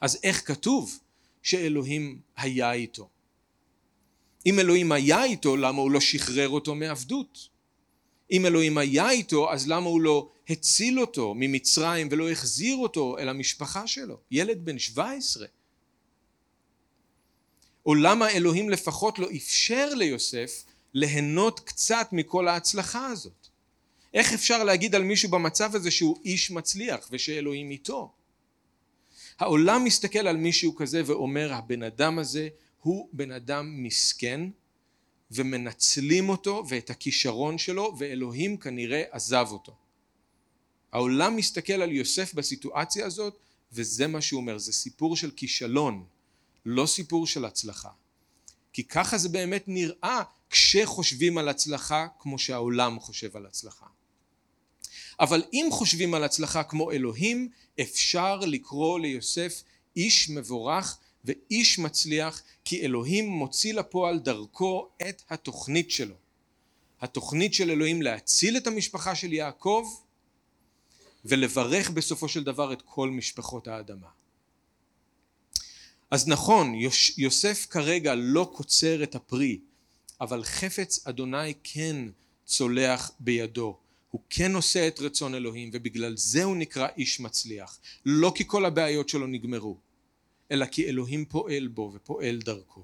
אז 0.00 0.18
איך 0.22 0.46
כתוב 0.46 0.98
שאלוהים 1.42 2.20
היה 2.36 2.72
איתו? 2.72 3.08
אם 4.46 4.58
אלוהים 4.58 4.92
היה 4.92 5.24
איתו, 5.24 5.56
למה 5.56 5.82
הוא 5.82 5.90
לא 5.90 6.00
שחרר 6.00 6.48
אותו 6.48 6.74
מעבדות? 6.74 7.48
אם 8.30 8.46
אלוהים 8.46 8.78
היה 8.78 9.10
איתו, 9.10 9.52
אז 9.52 9.68
למה 9.68 9.86
הוא 9.86 10.00
לא 10.00 10.30
הציל 10.48 11.00
אותו 11.00 11.34
ממצרים 11.36 12.08
ולא 12.10 12.30
החזיר 12.30 12.76
אותו 12.76 13.18
אל 13.18 13.28
המשפחה 13.28 13.86
שלו? 13.86 14.20
ילד 14.30 14.64
בן 14.64 14.78
17. 14.78 15.46
או 17.86 17.94
למה 17.94 18.30
אלוהים 18.30 18.70
לפחות 18.70 19.18
לא 19.18 19.28
אפשר 19.36 19.94
ליוסף 19.94 20.64
ליהנות 20.94 21.60
קצת 21.60 22.08
מכל 22.12 22.48
ההצלחה 22.48 23.06
הזאת? 23.06 23.48
איך 24.14 24.32
אפשר 24.32 24.64
להגיד 24.64 24.94
על 24.94 25.02
מישהו 25.02 25.30
במצב 25.30 25.76
הזה 25.76 25.90
שהוא 25.90 26.16
איש 26.24 26.50
מצליח 26.50 27.08
ושאלוהים 27.10 27.70
איתו? 27.70 28.12
העולם 29.38 29.84
מסתכל 29.84 30.26
על 30.26 30.36
מישהו 30.36 30.76
כזה 30.76 31.02
ואומר 31.06 31.52
הבן 31.52 31.82
אדם 31.82 32.18
הזה 32.18 32.48
הוא 32.82 33.08
בן 33.12 33.30
אדם 33.30 33.82
מסכן 33.82 34.40
ומנצלים 35.30 36.28
אותו 36.28 36.64
ואת 36.68 36.90
הכישרון 36.90 37.58
שלו 37.58 37.94
ואלוהים 37.98 38.56
כנראה 38.56 39.02
עזב 39.10 39.46
אותו. 39.50 39.76
העולם 40.92 41.36
מסתכל 41.36 41.72
על 41.72 41.92
יוסף 41.92 42.34
בסיטואציה 42.34 43.06
הזאת 43.06 43.38
וזה 43.72 44.06
מה 44.06 44.20
שהוא 44.20 44.40
אומר, 44.40 44.58
זה 44.58 44.72
סיפור 44.72 45.16
של 45.16 45.30
כישלון, 45.30 46.04
לא 46.66 46.86
סיפור 46.86 47.26
של 47.26 47.44
הצלחה. 47.44 47.90
כי 48.72 48.84
ככה 48.84 49.18
זה 49.18 49.28
באמת 49.28 49.64
נראה 49.66 50.22
כשחושבים 50.50 51.38
על 51.38 51.48
הצלחה 51.48 52.06
כמו 52.18 52.38
שהעולם 52.38 53.00
חושב 53.00 53.36
על 53.36 53.46
הצלחה. 53.46 53.86
אבל 55.20 55.42
אם 55.52 55.68
חושבים 55.70 56.14
על 56.14 56.24
הצלחה 56.24 56.62
כמו 56.62 56.92
אלוהים, 56.92 57.48
אפשר 57.80 58.36
לקרוא 58.36 59.00
ליוסף 59.00 59.62
איש 59.96 60.30
מבורך 60.30 60.98
ואיש 61.28 61.78
מצליח 61.78 62.42
כי 62.64 62.80
אלוהים 62.80 63.28
מוציא 63.28 63.74
לפועל 63.74 64.18
דרכו 64.18 64.88
את 65.08 65.22
התוכנית 65.30 65.90
שלו. 65.90 66.14
התוכנית 67.00 67.54
של 67.54 67.70
אלוהים 67.70 68.02
להציל 68.02 68.56
את 68.56 68.66
המשפחה 68.66 69.14
של 69.14 69.32
יעקב 69.32 69.88
ולברך 71.24 71.90
בסופו 71.90 72.28
של 72.28 72.44
דבר 72.44 72.72
את 72.72 72.82
כל 72.82 73.10
משפחות 73.10 73.68
האדמה. 73.68 74.08
אז 76.10 76.28
נכון, 76.28 76.74
יוסף 77.16 77.66
כרגע 77.70 78.14
לא 78.14 78.50
קוצר 78.54 79.02
את 79.02 79.14
הפרי, 79.14 79.58
אבל 80.20 80.44
חפץ 80.44 81.06
אדוני 81.06 81.54
כן 81.64 81.96
צולח 82.46 83.10
בידו. 83.20 83.78
הוא 84.10 84.20
כן 84.30 84.54
עושה 84.54 84.88
את 84.88 85.00
רצון 85.00 85.34
אלוהים 85.34 85.70
ובגלל 85.72 86.16
זה 86.16 86.44
הוא 86.44 86.56
נקרא 86.56 86.88
איש 86.96 87.20
מצליח. 87.20 87.78
לא 88.06 88.32
כי 88.34 88.44
כל 88.46 88.64
הבעיות 88.64 89.08
שלו 89.08 89.26
נגמרו, 89.26 89.76
אלא 90.50 90.66
כי 90.66 90.86
אלוהים 90.86 91.24
פועל 91.24 91.68
בו 91.68 91.90
ופועל 91.94 92.38
דרכו. 92.38 92.82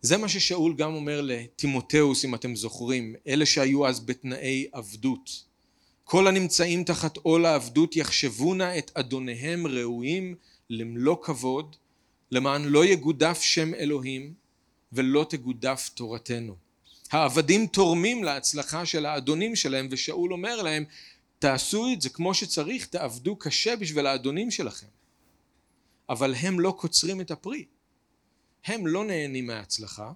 זה 0.00 0.16
מה 0.16 0.28
ששאול 0.28 0.74
גם 0.74 0.94
אומר 0.94 1.20
לטימותאוס 1.24 2.24
אם 2.24 2.34
אתם 2.34 2.56
זוכרים, 2.56 3.14
אלה 3.26 3.46
שהיו 3.46 3.86
אז 3.86 4.00
בתנאי 4.00 4.66
עבדות. 4.72 5.44
כל 6.04 6.26
הנמצאים 6.26 6.84
תחת 6.84 7.16
עול 7.16 7.46
העבדות 7.46 7.96
יחשבו 7.96 8.54
נא 8.54 8.78
את 8.78 8.90
אדוניהם 8.94 9.66
ראויים 9.66 10.34
למלוא 10.70 11.16
כבוד, 11.22 11.76
למען 12.30 12.64
לא 12.64 12.84
יגודף 12.84 13.40
שם 13.42 13.74
אלוהים 13.74 14.34
ולא 14.92 15.26
תגודף 15.28 15.90
תורתנו. 15.94 16.56
העבדים 17.10 17.66
תורמים 17.66 18.24
להצלחה 18.24 18.86
של 18.86 19.06
האדונים 19.06 19.56
שלהם 19.56 19.88
ושאול 19.90 20.32
אומר 20.32 20.62
להם 20.62 20.84
תעשו 21.38 21.86
את 21.92 22.02
זה 22.02 22.10
כמו 22.10 22.34
שצריך, 22.34 22.86
תעבדו 22.86 23.36
קשה 23.36 23.76
בשביל 23.76 24.06
האדונים 24.06 24.50
שלכם. 24.50 24.86
אבל 26.08 26.34
הם 26.34 26.60
לא 26.60 26.74
קוצרים 26.78 27.20
את 27.20 27.30
הפרי. 27.30 27.64
הם 28.64 28.86
לא 28.86 29.04
נהנים 29.04 29.46
מההצלחה, 29.46 30.12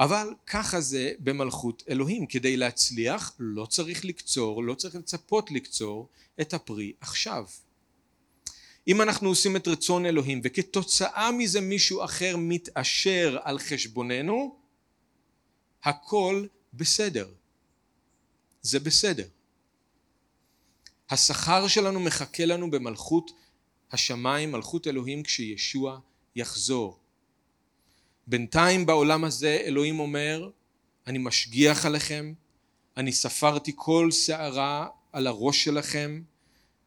אבל 0.00 0.34
ככה 0.46 0.80
זה 0.80 1.12
במלכות 1.18 1.82
אלוהים. 1.88 2.26
כדי 2.26 2.56
להצליח 2.56 3.32
לא 3.38 3.66
צריך 3.66 4.04
לקצור, 4.04 4.64
לא 4.64 4.74
צריך 4.74 4.94
לצפות 4.94 5.50
לקצור 5.50 6.08
את 6.40 6.54
הפרי 6.54 6.92
עכשיו. 7.00 7.46
אם 8.88 9.02
אנחנו 9.02 9.28
עושים 9.28 9.56
את 9.56 9.68
רצון 9.68 10.06
אלוהים 10.06 10.40
וכתוצאה 10.44 11.32
מזה 11.32 11.60
מישהו 11.60 12.04
אחר 12.04 12.36
מתעשר 12.36 13.38
על 13.42 13.58
חשבוננו, 13.58 14.56
הכל 15.84 16.46
בסדר. 16.74 17.28
זה 18.62 18.80
בסדר. 18.80 19.26
השכר 21.12 21.68
שלנו 21.68 22.00
מחכה 22.00 22.44
לנו 22.44 22.70
במלכות 22.70 23.30
השמיים, 23.90 24.52
מלכות 24.52 24.86
אלוהים 24.86 25.22
כשישוע 25.22 25.98
יחזור. 26.36 26.98
בינתיים 28.26 28.86
בעולם 28.86 29.24
הזה 29.24 29.58
אלוהים 29.64 30.00
אומר, 30.00 30.50
אני 31.06 31.18
משגיח 31.18 31.86
עליכם, 31.86 32.32
אני 32.96 33.12
ספרתי 33.12 33.72
כל 33.76 34.10
שערה 34.10 34.88
על 35.12 35.26
הראש 35.26 35.64
שלכם, 35.64 36.22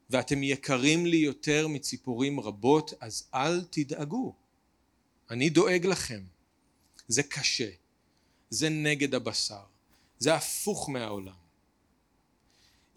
ואתם 0.10 0.44
יקרים 0.44 1.06
לי 1.06 1.18
יותר 1.18 1.68
מציפורים 1.68 2.40
רבות, 2.40 2.94
אז 3.02 3.28
אל 3.34 3.64
תדאגו. 3.64 4.34
אני 5.30 5.50
דואג 5.50 5.86
לכם. 5.86 6.22
זה 7.08 7.24
קשה, 7.24 7.70
זה 8.50 8.70
נגד 8.70 9.16
הבשר, 9.16 9.64
זה 10.20 10.36
הפוך 10.36 10.90
מהעולם. 10.90 11.45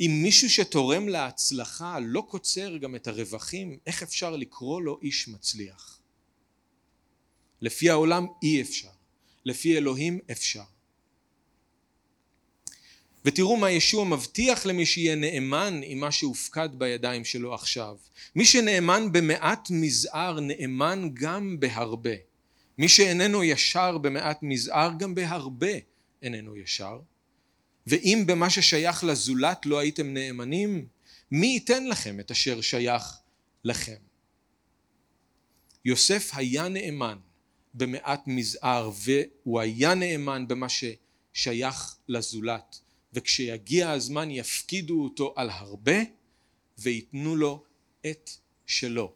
אם 0.01 0.21
מישהו 0.23 0.51
שתורם 0.51 1.09
להצלחה 1.09 1.99
לא 2.03 2.27
קוצר 2.29 2.77
גם 2.77 2.95
את 2.95 3.07
הרווחים, 3.07 3.79
איך 3.87 4.03
אפשר 4.03 4.37
לקרוא 4.37 4.83
לו 4.83 4.99
איש 5.03 5.29
מצליח? 5.29 6.01
לפי 7.61 7.91
העולם 7.91 8.27
אי 8.43 8.63
אפשר, 8.63 8.91
לפי 9.45 9.77
אלוהים 9.77 10.19
אפשר. 10.31 10.63
ותראו 13.25 13.57
מה 13.57 13.71
ישוע 13.71 14.05
מבטיח 14.05 14.67
למי 14.67 14.87
שיהיה 14.87 15.15
נאמן 15.15 15.81
עם 15.85 15.99
מה 15.99 16.13
שהופקד 16.13 16.69
בידיים 16.73 17.25
שלו 17.25 17.55
עכשיו. 17.55 17.97
מי 18.35 18.45
שנאמן 18.45 19.13
במעט 19.13 19.69
מזער 19.71 20.41
נאמן 20.41 21.11
גם 21.15 21.61
בהרבה. 21.61 22.15
מי 22.79 22.89
שאיננו 22.89 23.45
ישר 23.45 23.99
במעט 23.99 24.39
מזער 24.43 24.91
גם 24.99 25.15
בהרבה 25.15 25.73
איננו 26.23 26.57
ישר. 26.57 26.99
ואם 27.89 28.25
במה 28.27 28.51
ששייך 28.51 29.05
לזולת 29.05 29.67
לא 29.67 29.79
הייתם 29.79 30.15
נאמנים, 30.15 30.87
מי 31.31 31.47
ייתן 31.47 31.87
לכם 31.87 32.21
את 32.21 32.31
אשר 32.31 32.61
שייך 32.61 33.03
לכם? 33.65 33.97
יוסף 35.85 36.31
היה 36.35 36.69
נאמן 36.69 37.19
במעט 37.75 38.23
מזער 38.27 38.91
והוא 38.95 39.61
היה 39.61 39.95
נאמן 39.95 40.49
במה 40.49 40.67
ששייך 40.69 41.97
לזולת 42.09 42.81
וכשיגיע 43.13 43.91
הזמן 43.91 44.31
יפקידו 44.31 45.05
אותו 45.05 45.35
על 45.37 45.51
הרבה 45.51 45.97
וייתנו 46.79 47.37
לו 47.37 47.65
את 48.07 48.31
שלו. 48.67 49.13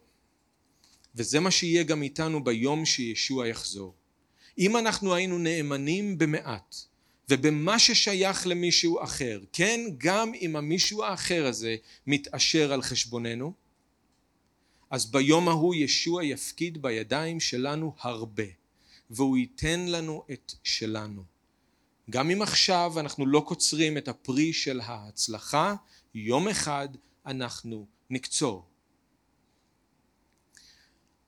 וזה 1.15 1.39
מה 1.39 1.51
שיהיה 1.51 1.83
גם 1.83 2.03
איתנו 2.03 2.43
ביום 2.43 2.85
שישוע 2.85 3.47
יחזור. 3.47 3.95
אם 4.57 4.77
אנחנו 4.77 5.13
היינו 5.13 5.37
נאמנים 5.37 6.17
במעט 6.17 6.75
ובמה 7.33 7.79
ששייך 7.79 8.47
למישהו 8.47 9.03
אחר, 9.03 9.39
כן, 9.53 9.79
גם 9.97 10.31
אם 10.33 10.55
המישהו 10.55 11.03
האחר 11.03 11.45
הזה 11.45 11.75
מתעשר 12.07 12.73
על 12.73 12.81
חשבוננו, 12.81 13.53
אז 14.89 15.11
ביום 15.11 15.47
ההוא 15.47 15.75
ישוע 15.75 16.23
יפקיד 16.23 16.81
בידיים 16.81 17.39
שלנו 17.39 17.95
הרבה, 17.99 18.43
והוא 19.09 19.37
ייתן 19.37 19.79
לנו 19.87 20.23
את 20.31 20.53
שלנו. 20.63 21.23
גם 22.09 22.29
אם 22.29 22.41
עכשיו 22.41 22.93
אנחנו 22.99 23.25
לא 23.25 23.43
קוצרים 23.47 23.97
את 23.97 24.07
הפרי 24.07 24.53
של 24.53 24.81
ההצלחה, 24.81 25.75
יום 26.15 26.47
אחד 26.47 26.89
אנחנו 27.25 27.87
נקצור. 28.09 28.65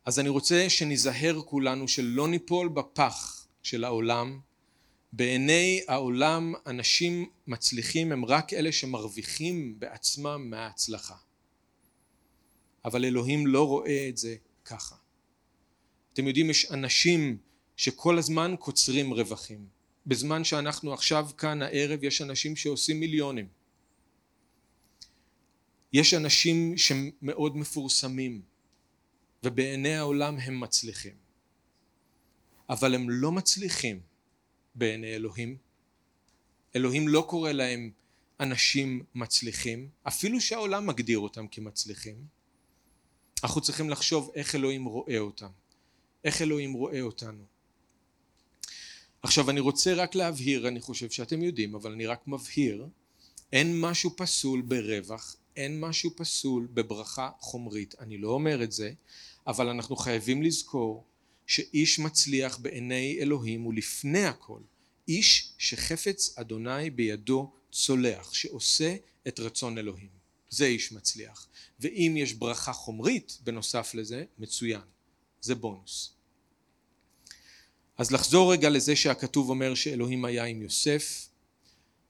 אז 0.06 0.20
אני 0.20 0.30
רוצה 0.30 0.70
שניזהר 0.70 1.42
כולנו 1.46 1.88
שלא 1.88 2.28
ניפול 2.28 2.68
בפח 2.68 3.48
של 3.64 3.84
העולם. 3.84 4.40
בעיני 5.18 5.82
העולם 5.88 6.54
אנשים 6.66 7.30
מצליחים 7.48 8.12
הם 8.12 8.26
רק 8.26 8.54
אלה 8.54 8.72
שמרוויחים 8.72 9.80
בעצמם 9.80 10.48
מההצלחה. 10.50 11.16
אבל 12.86 13.06
אלוהים 13.06 13.48
לא 13.48 13.68
רואה 13.68 14.10
את 14.10 14.18
זה 14.18 14.36
ככה. 14.66 14.96
אתם 16.14 16.28
יודעים 16.28 16.50
יש 16.50 16.72
אנשים 16.72 17.38
שכל 17.78 18.18
הזמן 18.18 18.56
קוצרים 18.60 19.14
רווחים. 19.14 19.68
בזמן 20.06 20.44
שאנחנו 20.44 20.94
עכשיו 20.94 21.30
כאן 21.38 21.62
הערב 21.62 22.04
יש 22.04 22.22
אנשים 22.22 22.56
שעושים 22.56 23.00
מיליונים. 23.00 23.48
יש 25.94 26.14
אנשים 26.14 26.78
שמאוד 26.78 27.58
מפורסמים 27.58 28.42
ובעיני 29.44 29.96
העולם 29.96 30.38
הם 30.38 30.60
מצליחים. 30.60 31.16
אבל 32.70 32.96
הם 32.96 33.10
לא 33.10 33.32
מצליחים 33.32 34.00
בעיני 34.76 35.16
אלוהים. 35.16 35.58
אלוהים 36.76 37.08
לא 37.08 37.26
קורא 37.30 37.52
להם 37.52 37.92
אנשים 38.40 39.04
מצליחים, 39.16 39.90
אפילו 40.04 40.42
שהעולם 40.42 40.88
מגדיר 40.88 41.20
אותם 41.20 41.48
כמצליחים. 41.48 42.16
אנחנו 43.44 43.62
צריכים 43.62 43.90
לחשוב 43.90 44.32
איך 44.36 44.56
אלוהים 44.56 44.86
רואה 44.86 45.20
אותם, 45.20 45.50
איך 46.24 46.42
אלוהים 46.42 46.74
רואה 46.74 47.02
אותנו. 47.02 47.44
עכשיו 49.22 49.50
אני 49.50 49.60
רוצה 49.60 49.94
רק 49.94 50.16
להבהיר, 50.16 50.68
אני 50.68 50.82
חושב 50.82 51.10
שאתם 51.10 51.42
יודעים, 51.42 51.76
אבל 51.76 51.92
אני 51.92 52.06
רק 52.06 52.28
מבהיר, 52.28 52.88
אין 53.54 53.82
משהו 53.82 54.12
פסול 54.18 54.62
ברווח, 54.62 55.36
אין 55.56 55.80
משהו 55.80 56.12
פסול 56.16 56.68
בברכה 56.74 57.30
חומרית. 57.40 57.96
אני 58.00 58.18
לא 58.18 58.30
אומר 58.30 58.64
את 58.64 58.72
זה, 58.72 58.94
אבל 59.48 59.70
אנחנו 59.70 59.96
חייבים 59.96 60.44
לזכור 60.44 61.06
שאיש 61.48 62.00
מצליח 62.00 62.58
בעיני 62.58 63.18
אלוהים 63.20 63.62
הוא 63.62 63.74
לפני 63.74 64.26
הכל 64.26 64.60
איש 65.08 65.54
שחפץ 65.58 66.38
אדוני 66.38 66.90
בידו 66.90 67.52
צולח, 67.72 68.34
שעושה 68.34 68.96
את 69.28 69.40
רצון 69.40 69.78
אלוהים. 69.78 70.10
זה 70.50 70.66
איש 70.66 70.92
מצליח. 70.92 71.48
ואם 71.80 72.16
יש 72.18 72.34
ברכה 72.34 72.74
חומרית 72.74 73.38
בנוסף 73.44 73.92
לזה, 73.94 74.24
מצוין. 74.40 74.82
זה 75.42 75.56
בונוס. 75.56 76.14
אז 77.98 78.12
לחזור 78.12 78.52
רגע 78.52 78.70
לזה 78.70 78.96
שהכתוב 78.96 79.50
אומר 79.50 79.76
שאלוהים 79.76 80.26
היה 80.26 80.44
עם 80.44 80.62
יוסף, 80.62 81.28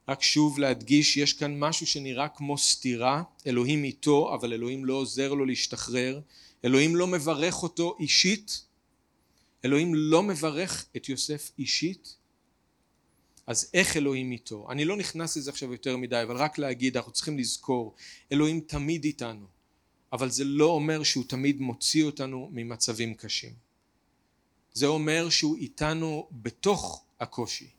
רק 0.08 0.24
שוב 0.24 0.60
להדגיש, 0.60 1.17
יש 1.17 1.34
כאן 1.34 1.60
משהו 1.60 1.88
שנראה 1.88 2.28
כמו 2.28 2.58
סתירה, 2.58 3.24
אלוהים 3.48 3.84
איתו, 3.84 4.36
אבל 4.36 4.54
אלוהים 4.54 4.86
לא 4.86 4.93
עוזר 4.93 5.34
לו 5.34 5.45
להשתחרר, 5.45 6.19
אלוהים 6.65 6.95
לא 6.95 7.08
מברך 7.08 7.63
אותו 7.63 7.95
אישית, 8.00 8.64
אלוהים 9.65 9.95
לא 9.95 10.23
מברך 10.23 10.86
את 10.95 11.10
יוסף 11.10 11.51
אישית, 11.60 12.15
אז 13.47 13.69
איך 13.73 13.97
אלוהים 13.97 14.32
איתו? 14.32 14.67
אני 14.71 14.86
לא 14.86 14.97
נכנס 14.97 15.38
לזה 15.38 15.51
עכשיו 15.51 15.71
יותר 15.71 15.97
מדי, 15.97 16.21
אבל 16.23 16.38
רק 16.38 16.58
להגיד, 16.58 16.97
אנחנו 16.97 17.12
צריכים 17.12 17.38
לזכור, 17.38 17.95
אלוהים 18.32 18.60
תמיד 18.60 19.04
איתנו, 19.04 19.45
אבל 20.13 20.30
זה 20.30 20.43
לא 20.43 20.65
אומר 20.65 21.04
שהוא 21.04 21.23
תמיד 21.28 21.62
מוציא 21.62 22.04
אותנו 22.04 22.49
ממצבים 22.51 23.13
קשים. 23.13 23.54
זה 24.73 24.86
אומר 24.86 25.30
שהוא 25.30 25.58
איתנו 25.58 26.28
בתוך 26.32 27.04
הקושי. 27.19 27.69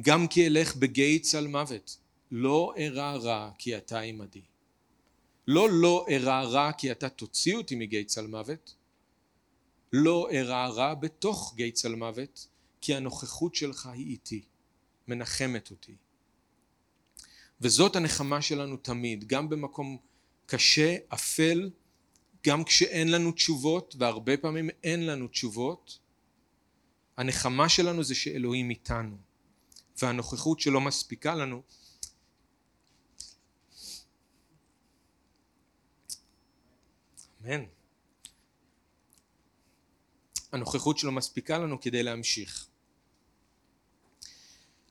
גם 0.00 0.28
כי 0.28 0.46
אלך 0.46 0.76
בגיא 0.76 1.18
צל 1.18 1.46
מוות, 1.46 1.96
לא 2.30 2.74
ארע 2.78 3.16
רע 3.16 3.50
כי 3.58 3.76
אתה 3.76 4.00
עמדי. 4.00 4.42
לא 5.46 5.68
לא 5.70 6.06
ארע 6.10 6.42
רע 6.42 6.72
כי 6.72 6.92
אתה 6.92 7.08
תוציא 7.08 7.56
אותי 7.56 7.74
מגיא 7.74 8.04
צל 8.04 8.26
מוות, 8.26 8.74
לא 9.92 10.28
ארע 10.32 10.68
רע 10.68 10.94
בתוך 10.94 11.54
גיא 11.56 11.70
צל 11.70 11.94
מוות, 11.94 12.48
כי 12.80 12.94
הנוכחות 12.94 13.54
שלך 13.54 13.86
היא 13.86 14.06
איתי, 14.06 14.44
מנחמת 15.08 15.70
אותי. 15.70 15.94
וזאת 17.60 17.96
הנחמה 17.96 18.42
שלנו 18.42 18.76
תמיד, 18.76 19.28
גם 19.28 19.48
במקום 19.48 19.98
קשה, 20.46 20.96
אפל, 21.08 21.70
גם 22.46 22.64
כשאין 22.64 23.10
לנו 23.10 23.32
תשובות, 23.32 23.94
והרבה 23.98 24.36
פעמים 24.36 24.70
אין 24.84 25.06
לנו 25.06 25.28
תשובות, 25.28 25.98
הנחמה 27.16 27.68
שלנו 27.68 28.04
זה 28.04 28.14
שאלוהים 28.14 28.70
איתנו, 28.70 29.16
והנוכחות 30.02 30.60
שלא 30.60 30.80
מספיקה 30.80 31.34
לנו 31.34 31.62
אמן. 37.44 37.77
הנוכחות 40.52 40.98
שלו 40.98 41.12
מספיקה 41.12 41.58
לנו 41.58 41.80
כדי 41.80 42.02
להמשיך. 42.02 42.66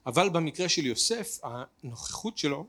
אבל 0.05 0.29
במקרה 0.29 0.69
של 0.69 0.85
יוסף 0.85 1.39
הנוכחות 1.43 2.37
שלו 2.37 2.67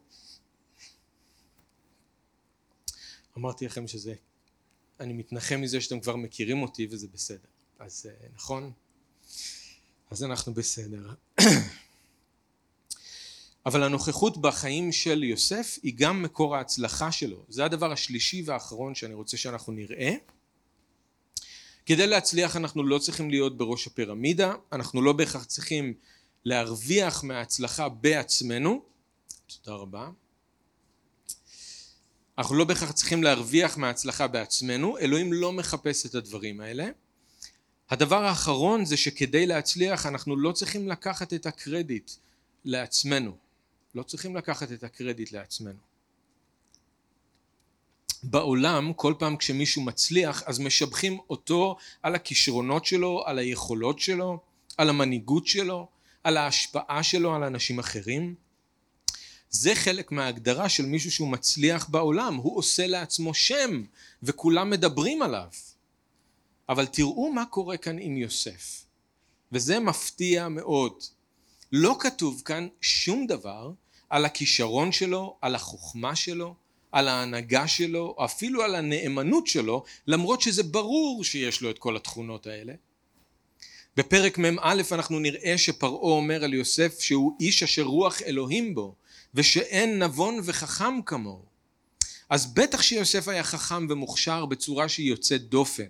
אמרתי 3.38 3.66
לכם 3.66 3.88
שזה 3.88 4.14
אני 5.00 5.12
מתנחם 5.12 5.60
מזה 5.60 5.80
שאתם 5.80 6.00
כבר 6.00 6.16
מכירים 6.16 6.62
אותי 6.62 6.86
וזה 6.90 7.06
בסדר 7.12 7.48
אז 7.78 8.06
אה, 8.06 8.28
נכון? 8.34 8.72
אז 10.10 10.24
אנחנו 10.24 10.54
בסדר 10.54 11.14
אבל 13.66 13.82
הנוכחות 13.82 14.38
בחיים 14.38 14.92
של 14.92 15.24
יוסף 15.24 15.78
היא 15.82 15.94
גם 15.96 16.22
מקור 16.22 16.56
ההצלחה 16.56 17.12
שלו 17.12 17.44
זה 17.48 17.64
הדבר 17.64 17.92
השלישי 17.92 18.42
והאחרון 18.46 18.94
שאני 18.94 19.14
רוצה 19.14 19.36
שאנחנו 19.36 19.72
נראה 19.72 20.14
כדי 21.88 22.06
להצליח 22.06 22.56
אנחנו 22.56 22.82
לא 22.82 22.98
צריכים 22.98 23.30
להיות 23.30 23.58
בראש 23.58 23.86
הפירמידה 23.86 24.54
אנחנו 24.72 25.02
לא 25.02 25.12
בהכרח 25.12 25.44
צריכים 25.44 25.94
להרוויח 26.44 27.24
מההצלחה 27.24 27.88
בעצמנו 27.88 28.82
תודה 29.46 29.76
רבה 29.76 30.10
אנחנו 32.38 32.56
לא 32.56 32.64
בהכרח 32.64 32.90
צריכים 32.92 33.22
להרוויח 33.22 33.76
מההצלחה 33.76 34.26
בעצמנו, 34.26 34.98
אלוהים 34.98 35.32
לא 35.32 35.52
מחפש 35.52 36.06
את 36.06 36.14
הדברים 36.14 36.60
האלה. 36.60 36.88
הדבר 37.90 38.24
האחרון 38.24 38.84
זה 38.84 38.96
שכדי 38.96 39.46
להצליח 39.46 40.06
אנחנו 40.06 40.36
לא 40.36 40.52
צריכים 40.52 40.88
לקחת 40.88 41.32
את 41.32 41.46
הקרדיט 41.46 42.10
לעצמנו. 42.64 43.36
לא 43.94 44.02
צריכים 44.02 44.36
לקחת 44.36 44.72
את 44.72 44.84
הקרדיט 44.84 45.32
לעצמנו. 45.32 45.87
בעולם 48.22 48.92
כל 48.92 49.14
פעם 49.18 49.36
כשמישהו 49.36 49.82
מצליח 49.82 50.42
אז 50.46 50.58
משבחים 50.58 51.18
אותו 51.30 51.76
על 52.02 52.14
הכישרונות 52.14 52.84
שלו, 52.84 53.22
על 53.26 53.38
היכולות 53.38 53.98
שלו, 53.98 54.38
על 54.76 54.88
המנהיגות 54.88 55.46
שלו, 55.46 55.88
על 56.24 56.36
ההשפעה 56.36 57.02
שלו 57.02 57.34
על 57.34 57.42
אנשים 57.42 57.78
אחרים. 57.78 58.34
זה 59.50 59.74
חלק 59.74 60.12
מההגדרה 60.12 60.68
של 60.68 60.86
מישהו 60.86 61.10
שהוא 61.10 61.28
מצליח 61.28 61.88
בעולם, 61.88 62.34
הוא 62.34 62.58
עושה 62.58 62.86
לעצמו 62.86 63.34
שם 63.34 63.82
וכולם 64.22 64.70
מדברים 64.70 65.22
עליו. 65.22 65.48
אבל 66.68 66.86
תראו 66.86 67.32
מה 67.32 67.44
קורה 67.44 67.76
כאן 67.76 67.98
עם 67.98 68.16
יוסף, 68.16 68.84
וזה 69.52 69.80
מפתיע 69.80 70.48
מאוד. 70.48 70.92
לא 71.72 71.96
כתוב 72.00 72.42
כאן 72.44 72.68
שום 72.80 73.26
דבר 73.26 73.72
על 74.10 74.24
הכישרון 74.24 74.92
שלו, 74.92 75.36
על 75.40 75.54
החוכמה 75.54 76.16
שלו, 76.16 76.54
על 76.92 77.08
ההנהגה 77.08 77.68
שלו, 77.68 78.16
אפילו 78.24 78.62
על 78.62 78.74
הנאמנות 78.74 79.46
שלו, 79.46 79.84
למרות 80.06 80.40
שזה 80.40 80.62
ברור 80.62 81.24
שיש 81.24 81.62
לו 81.62 81.70
את 81.70 81.78
כל 81.78 81.96
התכונות 81.96 82.46
האלה. 82.46 82.72
בפרק 83.96 84.38
מ"א 84.38 84.82
אנחנו 84.92 85.18
נראה 85.18 85.58
שפרעה 85.58 86.12
אומר 86.12 86.44
על 86.44 86.54
יוסף 86.54 87.00
שהוא 87.00 87.36
איש 87.40 87.62
אשר 87.62 87.82
רוח 87.82 88.22
אלוהים 88.22 88.74
בו, 88.74 88.94
ושאין 89.34 90.02
נבון 90.02 90.40
וחכם 90.44 91.02
כמוהו. 91.06 91.44
אז 92.30 92.54
בטח 92.54 92.82
שיוסף 92.82 93.28
היה 93.28 93.44
חכם 93.44 93.86
ומוכשר 93.90 94.46
בצורה 94.46 94.88
שהיא 94.88 95.08
יוצאת 95.08 95.42
דופן, 95.42 95.86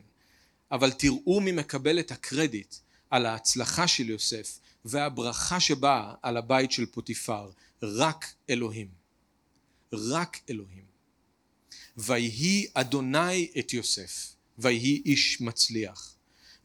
אבל 0.73 0.93
תראו 0.93 1.41
מי 1.41 1.53
מקבל 1.53 1.99
את 1.99 2.11
הקרדיט 2.11 2.75
על 3.11 3.27
ההצלחה 3.27 3.87
של 3.87 4.11
יוסף 4.11 4.59
והברכה 4.85 5.61
שבאה 5.61 6.15
על 6.23 6.37
הבית 6.37 6.73
של 6.73 6.87
פוטיפר, 6.87 7.51
רק 7.83 8.27
אלוהים. 8.51 8.89
רק 9.93 10.41
אלוהים. 10.51 10.88
ויהי 11.99 12.67
אדוני 12.75 13.49
את 13.59 13.73
יוסף, 13.73 14.35
ויהי 14.59 15.03
איש 15.07 15.41
מצליח. 15.41 16.15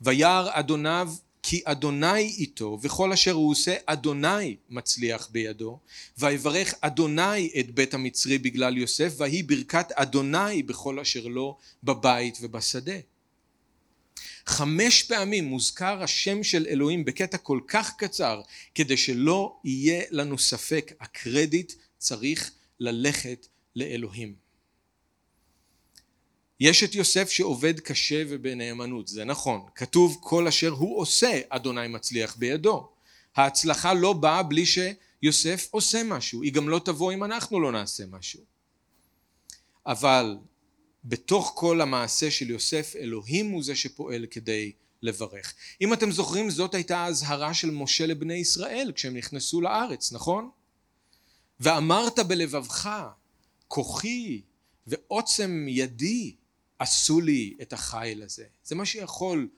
וירא 0.02 0.50
אדוניו 0.52 1.14
כי 1.44 1.62
אדוני 1.66 2.22
איתו 2.22 2.80
וכל 2.82 3.14
אשר 3.14 3.32
הוא 3.32 3.52
עושה 3.52 3.76
אדוני 3.86 4.56
מצליח 4.70 5.30
בידו 5.32 5.80
ויברך 6.18 6.74
אדוני 6.82 7.52
את 7.60 7.72
בית 7.72 7.94
המצרי 7.94 8.38
בגלל 8.38 8.78
יוסף 8.78 9.14
ויהי 9.18 9.44
ברכת 9.44 9.92
אדוני 9.92 10.64
בכל 10.64 11.00
אשר 11.00 11.28
לו 11.28 11.58
בבית 11.84 12.38
ובשדה. 12.42 12.98
חמש 14.46 15.04
פעמים 15.04 15.46
מוזכר 15.46 16.04
השם 16.04 16.44
של 16.44 16.66
אלוהים 16.70 17.06
בקטע 17.06 17.38
כל 17.38 17.60
כך 17.68 17.94
קצר 17.98 18.42
כדי 18.76 18.98
שלא 18.98 19.56
יהיה 19.64 20.04
לנו 20.12 20.40
ספק 20.40 20.92
הקרדיט 21.00 21.74
צריך 21.98 22.52
ללכת 22.80 23.48
לאלוהים. 23.76 24.43
יש 26.60 26.84
את 26.84 26.96
יוסף 26.96 27.30
שעובד 27.30 27.80
קשה 27.80 28.24
ובנאמנות, 28.30 29.08
זה 29.08 29.26
נכון. 29.26 29.62
כתוב 29.76 30.18
כל 30.22 30.48
אשר 30.48 30.70
הוא 30.70 31.00
עושה, 31.00 31.40
אדוני 31.50 31.88
מצליח 31.88 32.36
בידו. 32.36 32.90
ההצלחה 33.36 33.94
לא 33.94 34.14
באה 34.14 34.44
בלי 34.44 34.64
שיוסף 34.66 35.68
עושה 35.72 36.04
משהו, 36.04 36.44
היא 36.44 36.54
גם 36.54 36.70
לא 36.70 36.80
תבוא 36.86 37.14
אם 37.14 37.24
אנחנו 37.24 37.60
לא 37.60 37.72
נעשה 37.72 38.06
משהו. 38.06 38.42
אבל 39.86 40.38
בתוך 41.06 41.52
כל 41.56 41.82
המעשה 41.82 42.32
של 42.32 42.50
יוסף, 42.50 42.96
אלוהים 42.96 43.52
הוא 43.52 43.64
זה 43.64 43.76
שפועל 43.76 44.26
כדי 44.32 44.72
לברך. 45.02 45.54
אם 45.82 45.94
אתם 45.94 46.12
זוכרים, 46.12 46.50
זאת 46.50 46.76
הייתה 46.76 46.98
האזהרה 46.98 47.54
של 47.54 47.72
משה 47.72 48.06
לבני 48.06 48.34
ישראל 48.34 48.92
כשהם 48.96 49.18
נכנסו 49.18 49.62
לארץ, 49.62 50.12
נכון? 50.12 50.50
ואמרת 51.60 52.20
בלבבך, 52.20 52.90
כוחי 53.68 54.42
ועוצם 54.88 55.66
ידי 55.70 56.36
עשו 56.80 57.22
לי 57.22 57.54
את 57.62 57.74
החיל 57.74 58.24
הזה. 58.24 58.46
זה 58.64 58.76
מה 58.76 58.86
שיכול 58.86 59.50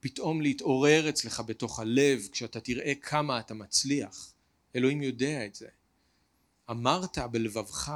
פתאום 0.00 0.40
להתעורר 0.40 1.08
אצלך 1.08 1.42
בתוך 1.46 1.80
הלב 1.80 2.28
כשאתה 2.32 2.60
תראה 2.60 2.92
כמה 2.94 3.40
אתה 3.40 3.54
מצליח. 3.54 4.32
אלוהים 4.76 5.02
יודע 5.02 5.46
את 5.46 5.54
זה. 5.54 5.68
אמרת 6.70 7.18
בלבבך, 7.18 7.92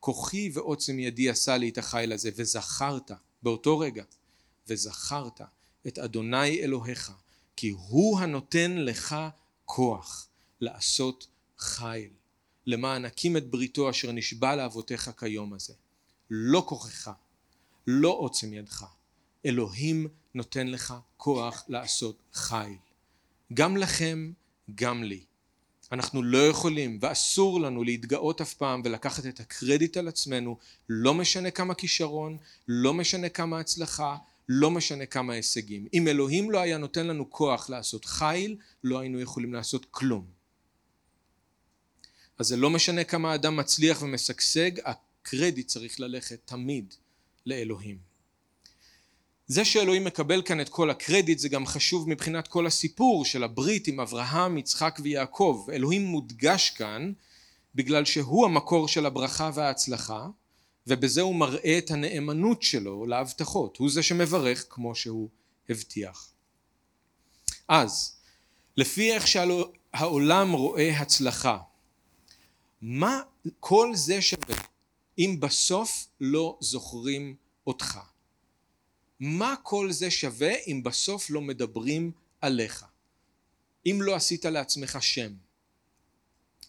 כוחי 0.00 0.50
ועוצם 0.52 0.98
ידי 0.98 1.30
עשה 1.30 1.56
לי 1.56 1.68
את 1.68 1.78
החיל 1.78 2.12
הזה, 2.12 2.30
וזכרת, 2.36 3.10
באותו 3.42 3.78
רגע, 3.78 4.04
וזכרת 4.68 5.40
את 5.86 5.98
אדוני 5.98 6.60
אלוהיך, 6.60 7.12
כי 7.56 7.68
הוא 7.68 8.20
הנותן 8.20 8.76
לך 8.76 9.16
כוח 9.64 10.28
לעשות 10.60 11.26
חיל, 11.58 12.10
למען 12.66 13.04
הקים 13.04 13.36
את 13.36 13.50
בריתו 13.50 13.90
אשר 13.90 14.12
נשבע 14.12 14.56
לאבותיך 14.56 15.10
כיום 15.18 15.52
הזה. 15.52 15.74
לא 16.30 16.64
כוחך, 16.68 17.10
לא 17.86 18.08
עוצם 18.08 18.52
ידך. 18.52 18.84
אלוהים 19.46 20.08
נותן 20.34 20.66
לך 20.66 20.94
כוח 21.16 21.64
לעשות 21.68 22.22
חיל. 22.32 22.76
גם 23.54 23.76
לכם, 23.76 24.32
גם 24.74 25.04
לי. 25.04 25.24
אנחנו 25.92 26.22
לא 26.22 26.46
יכולים 26.46 26.98
ואסור 27.00 27.60
לנו 27.60 27.84
להתגאות 27.84 28.40
אף 28.40 28.54
פעם 28.54 28.82
ולקחת 28.84 29.26
את 29.26 29.40
הקרדיט 29.40 29.96
על 29.96 30.08
עצמנו, 30.08 30.58
לא 30.88 31.14
משנה 31.14 31.50
כמה 31.50 31.74
כישרון, 31.74 32.36
לא 32.68 32.94
משנה 32.94 33.28
כמה 33.28 33.60
הצלחה, 33.60 34.16
לא 34.48 34.70
משנה 34.70 35.06
כמה 35.06 35.32
הישגים. 35.32 35.86
אם 35.94 36.08
אלוהים 36.08 36.50
לא 36.50 36.60
היה 36.60 36.78
נותן 36.78 37.06
לנו 37.06 37.30
כוח 37.30 37.70
לעשות 37.70 38.04
חיל, 38.04 38.56
לא 38.84 38.98
היינו 38.98 39.20
יכולים 39.20 39.54
לעשות 39.54 39.86
כלום. 39.90 40.26
אז 42.38 42.46
זה 42.46 42.56
לא 42.56 42.70
משנה 42.70 43.04
כמה 43.04 43.34
אדם 43.34 43.56
מצליח 43.56 44.02
ומשגשג, 44.02 44.70
הקרדיט 44.84 45.66
צריך 45.66 46.00
ללכת 46.00 46.40
תמיד 46.44 46.94
לאלוהים. 47.46 47.98
זה 49.46 49.64
שאלוהים 49.64 50.04
מקבל 50.04 50.42
כאן 50.42 50.60
את 50.60 50.68
כל 50.68 50.90
הקרדיט 50.90 51.38
זה 51.38 51.48
גם 51.48 51.66
חשוב 51.66 52.08
מבחינת 52.08 52.48
כל 52.48 52.66
הסיפור 52.66 53.24
של 53.24 53.44
הברית 53.44 53.88
עם 53.88 54.00
אברהם, 54.00 54.58
יצחק 54.58 54.98
ויעקב. 55.02 55.66
אלוהים 55.72 56.04
מודגש 56.04 56.70
כאן 56.70 57.12
בגלל 57.74 58.04
שהוא 58.04 58.46
המקור 58.46 58.88
של 58.88 59.06
הברכה 59.06 59.50
וההצלחה 59.54 60.26
ובזה 60.86 61.20
הוא 61.20 61.34
מראה 61.34 61.78
את 61.78 61.90
הנאמנות 61.90 62.62
שלו 62.62 63.06
להבטחות. 63.06 63.76
הוא 63.76 63.90
זה 63.90 64.02
שמברך 64.02 64.66
כמו 64.70 64.94
שהוא 64.94 65.28
הבטיח. 65.68 66.32
אז 67.68 68.16
לפי 68.76 69.12
איך 69.12 69.26
שהעולם 69.26 70.52
רואה 70.52 70.98
הצלחה 70.98 71.58
מה 72.82 73.20
כל 73.60 73.90
זה 73.94 74.22
שווה 74.22 74.56
אם 75.18 75.36
בסוף 75.40 76.06
לא 76.20 76.58
זוכרים 76.60 77.34
אותך? 77.66 77.98
מה 79.20 79.54
כל 79.62 79.92
זה 79.92 80.10
שווה 80.10 80.52
אם 80.66 80.82
בסוף 80.84 81.30
לא 81.30 81.40
מדברים 81.40 82.12
עליך? 82.40 82.84
אם 83.86 83.98
לא 84.02 84.14
עשית 84.14 84.44
לעצמך 84.44 84.98
שם. 85.00 85.32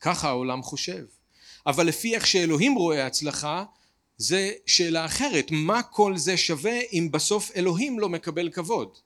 ככה 0.02 0.28
העולם 0.28 0.64
חושב. 0.64 1.06
אבל 1.66 1.88
לפי 1.88 2.16
איך 2.16 2.28
שאלוהים 2.28 2.76
רואה 2.76 3.08
הצלחה, 3.08 3.66
זה 4.18 4.52
שאלה 4.66 5.06
אחרת. 5.06 5.52
מה 5.52 5.84
כל 5.84 6.18
זה 6.18 6.38
שווה 6.38 6.80
אם 6.94 7.10
בסוף 7.12 7.52
אלוהים 7.56 8.00
לא 8.00 8.10
מקבל 8.10 8.50
כבוד? 8.50 8.98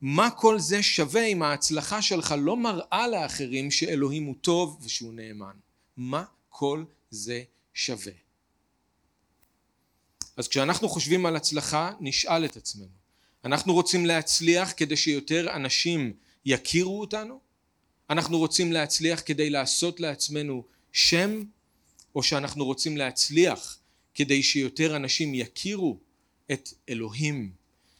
מה 0.00 0.30
כל 0.30 0.58
זה 0.58 0.82
שווה 0.82 1.24
אם 1.24 1.42
ההצלחה 1.42 2.02
שלך 2.02 2.34
לא 2.38 2.56
מראה 2.56 3.08
לאחרים 3.08 3.70
שאלוהים 3.70 4.24
הוא 4.24 4.34
טוב 4.40 4.80
ושהוא 4.82 5.14
נאמן? 5.14 5.56
מה 5.96 6.24
כל 6.48 6.84
זה 7.10 7.42
שווה? 7.74 8.12
אז 10.36 10.48
כשאנחנו 10.48 10.88
חושבים 10.88 11.26
על 11.26 11.36
הצלחה 11.36 11.92
נשאל 12.00 12.44
את 12.44 12.56
עצמנו 12.56 13.00
אנחנו 13.44 13.74
רוצים 13.74 14.06
להצליח 14.06 14.72
כדי 14.76 14.96
שיותר 14.96 15.56
אנשים 15.56 16.12
יכירו 16.44 17.00
אותנו? 17.00 17.40
אנחנו 18.10 18.38
רוצים 18.38 18.72
להצליח 18.72 19.22
כדי 19.26 19.50
לעשות 19.50 20.00
לעצמנו 20.00 20.64
שם 20.92 21.44
או 22.14 22.22
שאנחנו 22.22 22.64
רוצים 22.64 22.96
להצליח 22.96 23.78
כדי 24.14 24.42
שיותר 24.42 24.96
אנשים 24.96 25.34
יכירו 25.34 25.98
את 26.52 26.68
אלוהים 26.88 27.52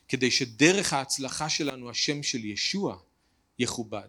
כדי 0.09 0.31
שדרך 0.31 0.93
ההצלחה 0.93 1.49
שלנו 1.49 1.91
השם 1.91 2.23
של 2.23 2.45
ישוע 2.45 2.97
יכובד 3.59 4.09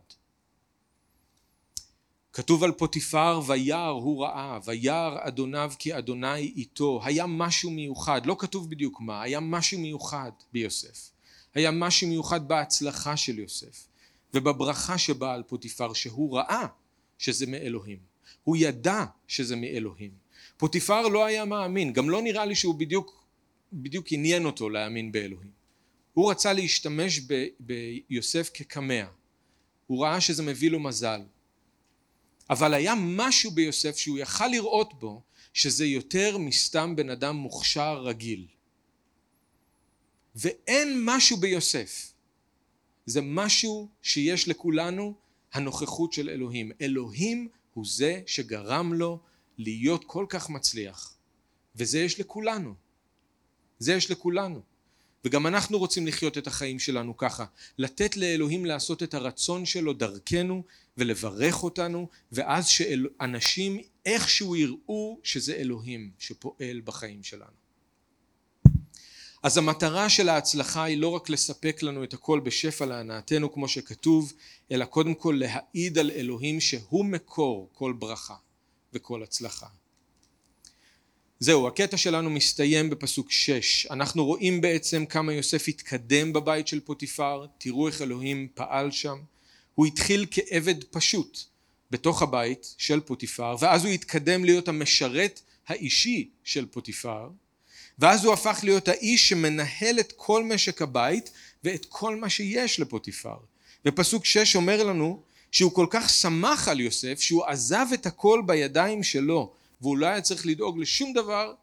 כתוב 2.34 2.64
על 2.64 2.72
פוטיפר 2.72 3.42
וירא 3.48 3.88
הוא 3.88 4.24
ראה 4.24 4.60
וירא 4.66 5.18
אדוניו 5.20 5.72
כי 5.80 5.98
אדוני 5.98 6.40
איתו 6.40 7.02
היה 7.04 7.26
משהו 7.26 7.72
מיוחד 7.72 8.26
לא 8.26 8.36
כתוב 8.40 8.70
בדיוק 8.70 9.02
מה 9.02 9.22
היה 9.22 9.40
משהו 9.40 9.80
מיוחד 9.80 10.32
ביוסף 10.54 11.12
היה 11.54 11.72
משהו 11.72 12.08
מיוחד 12.08 12.48
בהצלחה 12.48 13.18
של 13.18 13.40
יוסף 13.40 13.88
ובברכה 14.34 14.98
שבאה 14.98 15.34
על 15.34 15.44
פוטיפר 15.44 15.94
שהוא 15.94 16.38
ראה 16.38 16.68
שזה 17.18 17.46
מאלוהים 17.48 18.00
הוא 18.44 18.58
ידע 18.60 19.06
שזה 19.28 19.56
מאלוהים 19.56 20.22
פוטיפר 20.62 21.08
לא 21.08 21.26
היה 21.26 21.46
מאמין, 21.46 21.94
גם 21.94 22.10
לא 22.10 22.22
נראה 22.22 22.46
לי 22.46 22.56
שהוא 22.56 22.76
בדיוק, 22.76 23.24
בדיוק 23.74 24.06
עניין 24.12 24.46
אותו 24.46 24.70
להאמין 24.70 25.12
באלוהים. 25.12 25.52
הוא 26.14 26.32
רצה 26.32 26.54
להשתמש 26.54 27.20
ב, 27.28 27.46
ביוסף 27.60 28.50
כקמע. 28.54 29.06
הוא 29.88 30.04
ראה 30.04 30.22
שזה 30.22 30.44
מביא 30.44 30.72
לו 30.72 30.80
מזל. 30.80 31.22
אבל 32.52 32.74
היה 32.74 32.94
משהו 32.98 33.52
ביוסף 33.52 33.98
שהוא 33.98 34.18
יכל 34.20 34.48
לראות 34.48 35.00
בו 35.00 35.22
שזה 35.54 35.86
יותר 35.86 36.38
מסתם 36.38 36.96
בן 36.96 37.10
אדם 37.10 37.36
מוכשר 37.36 38.02
רגיל. 38.02 38.48
ואין 40.36 41.02
משהו 41.06 41.38
ביוסף. 41.38 42.14
זה 43.06 43.22
משהו 43.22 43.90
שיש 44.02 44.48
לכולנו 44.48 45.14
הנוכחות 45.54 46.14
של 46.14 46.30
אלוהים. 46.30 46.72
אלוהים 46.82 47.48
הוא 47.74 47.86
זה 47.88 48.22
שגרם 48.28 48.94
לו 48.94 49.20
להיות 49.58 50.04
כל 50.06 50.26
כך 50.30 50.50
מצליח. 50.50 51.16
וזה 51.76 52.00
יש 52.00 52.20
לכולנו. 52.20 52.74
זה 53.80 53.94
יש 53.94 54.12
לכולנו. 54.12 54.62
וגם 55.26 55.48
אנחנו 55.48 55.80
רוצים 55.80 56.08
לחיות 56.08 56.38
את 56.38 56.48
החיים 56.48 56.80
שלנו 56.80 57.18
ככה, 57.18 57.46
לתת 57.78 58.18
לאלוהים 58.18 58.66
לעשות 58.66 59.04
את 59.04 59.14
הרצון 59.14 59.66
שלו 59.66 59.94
דרכנו 59.94 60.64
ולברך 60.98 61.64
אותנו, 61.64 62.08
ואז 62.32 62.68
שאנשים 62.68 63.82
איכשהו 64.06 64.56
יראו 64.56 65.20
שזה 65.24 65.54
אלוהים 65.54 66.12
שפועל 66.20 66.82
בחיים 66.84 67.24
שלנו. 67.24 67.62
אז 69.44 69.58
המטרה 69.58 70.10
של 70.10 70.30
ההצלחה 70.30 70.84
היא 70.84 70.98
לא 70.98 71.08
רק 71.08 71.30
לספק 71.30 71.84
לנו 71.84 72.04
את 72.04 72.14
הכל 72.14 72.40
בשפע 72.40 72.86
להנאתנו 72.86 73.54
כמו 73.54 73.68
שכתוב, 73.68 74.34
אלא 74.72 74.86
קודם 74.86 75.14
כל 75.14 75.40
להעיד 75.40 75.98
על 75.98 76.12
אלוהים 76.12 76.62
שהוא 76.62 77.06
מקור 77.06 77.70
כל 77.74 77.94
ברכה 77.94 78.36
וכל 78.94 79.24
הצלחה. 79.24 79.68
זהו, 81.44 81.68
הקטע 81.68 81.98
שלנו 81.98 82.30
מסתיים 82.30 82.90
בפסוק 82.90 83.32
6. 83.32 83.86
אנחנו 83.86 84.26
רואים 84.26 84.62
בעצם 84.62 85.06
כמה 85.06 85.34
יוסף 85.34 85.68
התקדם 85.68 86.34
בבית 86.34 86.68
של 86.68 86.80
פוטיפר, 86.80 87.46
תראו 87.58 87.88
איך 87.88 88.02
אלוהים 88.02 88.48
פעל 88.54 88.92
שם. 88.92 89.18
הוא 89.76 89.86
התחיל 89.86 90.26
כעבד 90.32 90.84
פשוט 90.84 91.40
בתוך 91.92 92.22
הבית 92.22 92.76
של 92.78 93.00
פוטיפר, 93.00 93.56
ואז 93.60 93.86
הוא 93.86 93.94
התקדם 93.94 94.46
להיות 94.46 94.68
המשרת 94.68 95.42
האישי 95.68 96.30
של 96.44 96.66
פוטיפר, 96.66 97.30
ואז 98.00 98.26
הוא 98.26 98.34
הפך 98.34 98.60
להיות 98.64 98.88
האיש 98.88 99.30
שמנהל 99.30 100.00
את 100.00 100.14
כל 100.16 100.44
משק 100.44 100.82
הבית 100.82 101.32
ואת 101.64 101.86
כל 101.90 102.16
מה 102.16 102.30
שיש 102.30 102.80
לפוטיפר. 102.80 103.38
ופסוק 103.86 104.26
6 104.26 104.56
אומר 104.56 104.84
לנו 104.84 105.22
שהוא 105.52 105.72
כל 105.72 105.88
כך 105.90 106.10
שמח 106.10 106.68
על 106.68 106.80
יוסף 106.80 107.22
שהוא 107.22 107.46
עזב 107.46 107.86
את 107.94 108.06
הכל 108.06 108.42
בידיים 108.46 109.04
שלו 109.04 109.54
והוא 109.82 109.98
לא 109.98 110.06
היה 110.06 110.22
צריך 110.22 110.46
לדאוג 110.46 110.80
לשום 110.80 111.14
דבר 111.14 111.54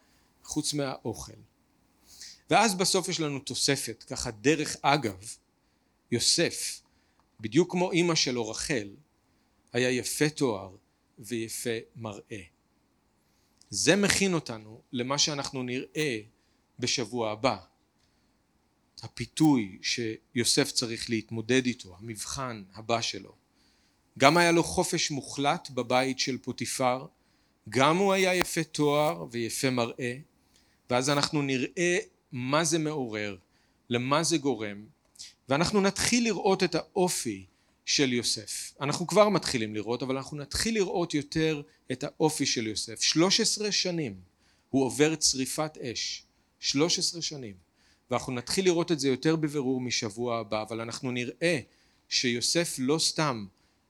חוץ 0.44 0.74
מהאוכל. 0.74 1.32
ואז 2.50 2.74
בסוף 2.74 3.08
יש 3.08 3.20
לנו 3.20 3.38
תוספת, 3.38 4.04
ככה 4.08 4.30
דרך 4.30 4.76
אגב, 4.82 5.34
יוסף, 6.12 6.82
בדיוק 7.40 7.72
כמו 7.72 7.92
אימא 7.92 8.14
שלו 8.14 8.48
רחל, 8.50 8.88
היה 9.72 9.90
יפה 9.90 10.28
תואר 10.28 10.76
ויפה 11.18 11.70
מראה. 11.96 12.42
זה 13.70 13.96
מכין 13.96 14.34
אותנו 14.34 14.82
למה 14.92 15.18
שאנחנו 15.18 15.62
נראה 15.62 16.20
בשבוע 16.78 17.30
הבא. 17.30 17.58
הפיתוי 19.02 19.78
שיוסף 19.82 20.72
צריך 20.72 21.10
להתמודד 21.10 21.66
איתו, 21.66 21.96
המבחן 21.98 22.64
הבא 22.74 23.00
שלו. 23.00 23.34
גם 24.18 24.36
היה 24.36 24.52
לו 24.52 24.62
חופש 24.62 25.10
מוחלט 25.10 25.70
בבית 25.70 26.18
של 26.18 26.38
פוטיפר, 26.38 27.06
גם 27.68 27.96
הוא 27.96 28.12
היה 28.12 28.34
יפה 28.34 28.64
תואר 28.64 29.26
ויפה 29.30 29.70
מראה, 29.70 30.16
ואז 30.90 31.10
אנחנו 31.10 31.42
נראה 31.42 31.98
מה 32.32 32.64
זה 32.64 32.78
מעורר, 32.78 33.36
למה 33.90 34.22
זה 34.22 34.38
גורם, 34.38 34.84
ואנחנו 35.48 35.80
נתחיל 35.80 36.24
לראות 36.24 36.62
את 36.62 36.74
האופי 36.74 37.46
של 37.84 38.12
יוסף. 38.12 38.72
אנחנו 38.80 39.06
כבר 39.06 39.28
מתחילים 39.28 39.74
לראות, 39.74 40.02
אבל 40.02 40.16
אנחנו 40.16 40.36
נתחיל 40.36 40.74
לראות 40.74 41.14
יותר 41.14 41.62
את 41.92 42.04
האופי 42.04 42.46
של 42.46 42.66
יוסף. 42.66 43.02
13 43.02 43.72
שנים 43.72 44.14
הוא 44.70 44.84
עובר 44.84 45.14
צריפת 45.14 45.78
אש, 45.78 46.22
13 46.60 47.22
שנים, 47.22 47.54
ואנחנו 48.10 48.32
נתחיל 48.32 48.64
לראות 48.64 48.92
את 48.92 49.00
זה 49.00 49.08
יותר 49.08 49.36
בבירור 49.36 49.80
משבוע 49.80 50.38
הבא, 50.38 50.62
אבל 50.62 50.80
אנחנו 50.80 51.10
נראה 51.10 51.58
שיוסף 52.08 52.74
לא 52.78 52.98
סתם 52.98 53.46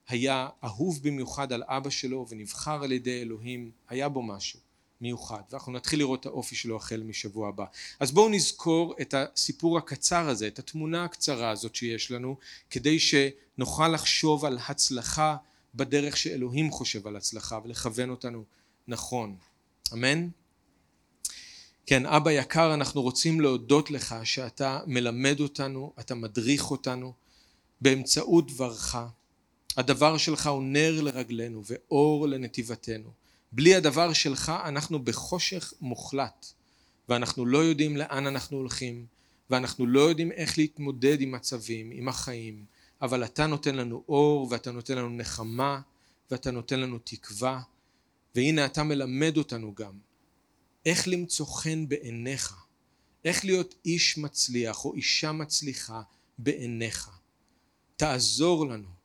היה 0.09 0.49
אהוב 0.63 0.99
במיוחד 1.03 1.53
על 1.53 1.63
אבא 1.67 1.89
שלו 1.89 2.25
ונבחר 2.29 2.83
על 2.83 2.91
ידי 2.91 3.21
אלוהים, 3.21 3.71
היה 3.89 4.09
בו 4.09 4.21
משהו 4.21 4.59
מיוחד, 5.01 5.41
ואנחנו 5.51 5.71
נתחיל 5.71 5.99
לראות 5.99 6.19
את 6.19 6.25
האופי 6.25 6.55
שלו 6.55 6.75
החל 6.75 7.03
משבוע 7.03 7.49
הבא. 7.49 7.65
אז 7.99 8.11
בואו 8.11 8.29
נזכור 8.29 8.95
את 9.01 9.13
הסיפור 9.13 9.77
הקצר 9.77 10.29
הזה, 10.29 10.47
את 10.47 10.59
התמונה 10.59 11.03
הקצרה 11.05 11.49
הזאת 11.49 11.75
שיש 11.75 12.11
לנו, 12.11 12.37
כדי 12.69 12.97
שנוכל 12.99 13.87
לחשוב 13.87 14.45
על 14.45 14.57
הצלחה 14.67 15.35
בדרך 15.75 16.17
שאלוהים 16.17 16.71
חושב 16.71 17.07
על 17.07 17.15
הצלחה 17.15 17.59
ולכוון 17.63 18.09
אותנו 18.09 18.43
נכון. 18.87 19.35
אמן? 19.93 20.27
כן, 21.85 22.05
אבא 22.05 22.31
יקר, 22.31 22.73
אנחנו 22.73 23.01
רוצים 23.01 23.41
להודות 23.41 23.91
לך 23.91 24.15
שאתה 24.23 24.79
מלמד 24.87 25.39
אותנו, 25.39 25.93
אתה 25.99 26.15
מדריך 26.15 26.71
אותנו 26.71 27.13
באמצעות 27.81 28.51
דברך. 28.51 28.95
הדבר 29.77 30.17
שלך 30.17 30.47
הוא 30.47 30.63
נר 30.63 31.01
לרגלינו 31.01 31.61
ואור 31.65 32.27
לנתיבתנו. 32.27 33.11
בלי 33.51 33.75
הדבר 33.75 34.13
שלך 34.13 34.51
אנחנו 34.65 35.03
בחושך 35.03 35.73
מוחלט 35.81 36.45
ואנחנו 37.09 37.45
לא 37.45 37.57
יודעים 37.57 37.97
לאן 37.97 38.27
אנחנו 38.27 38.57
הולכים 38.57 39.05
ואנחנו 39.49 39.85
לא 39.85 39.99
יודעים 39.99 40.31
איך 40.31 40.57
להתמודד 40.57 41.21
עם 41.21 41.31
מצבים, 41.31 41.89
עם 41.93 42.07
החיים, 42.07 42.65
אבל 43.01 43.23
אתה 43.23 43.47
נותן 43.47 43.75
לנו 43.75 44.03
אור 44.09 44.47
ואתה 44.51 44.71
נותן 44.71 44.97
לנו 44.97 45.09
נחמה 45.09 45.81
ואתה 46.31 46.51
נותן 46.51 46.79
לנו 46.79 46.99
תקווה 47.03 47.61
והנה 48.35 48.65
אתה 48.65 48.83
מלמד 48.83 49.37
אותנו 49.37 49.75
גם 49.75 49.93
איך 50.85 51.07
למצוא 51.07 51.45
חן 51.45 51.87
בעיניך, 51.87 52.55
איך 53.25 53.45
להיות 53.45 53.75
איש 53.85 54.17
מצליח 54.17 54.85
או 54.85 54.95
אישה 54.95 55.31
מצליחה 55.31 56.01
בעיניך. 56.37 57.09
תעזור 57.95 58.67
לנו 58.67 58.98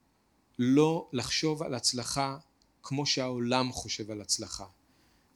לא 0.58 1.08
לחשוב 1.12 1.62
על 1.62 1.74
הצלחה 1.74 2.36
כמו 2.82 3.06
שהעולם 3.06 3.72
חושב 3.72 4.10
על 4.10 4.20
הצלחה. 4.20 4.66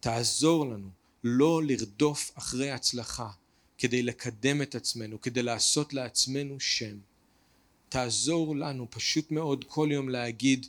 תעזור 0.00 0.66
לנו 0.66 0.90
לא 1.24 1.62
לרדוף 1.62 2.30
אחרי 2.34 2.70
הצלחה 2.70 3.30
כדי 3.78 4.02
לקדם 4.02 4.62
את 4.62 4.74
עצמנו, 4.74 5.20
כדי 5.20 5.42
לעשות 5.42 5.92
לעצמנו 5.92 6.60
שם. 6.60 6.98
תעזור 7.88 8.56
לנו 8.56 8.86
פשוט 8.90 9.30
מאוד 9.30 9.64
כל 9.68 9.88
יום 9.92 10.08
להגיד 10.08 10.66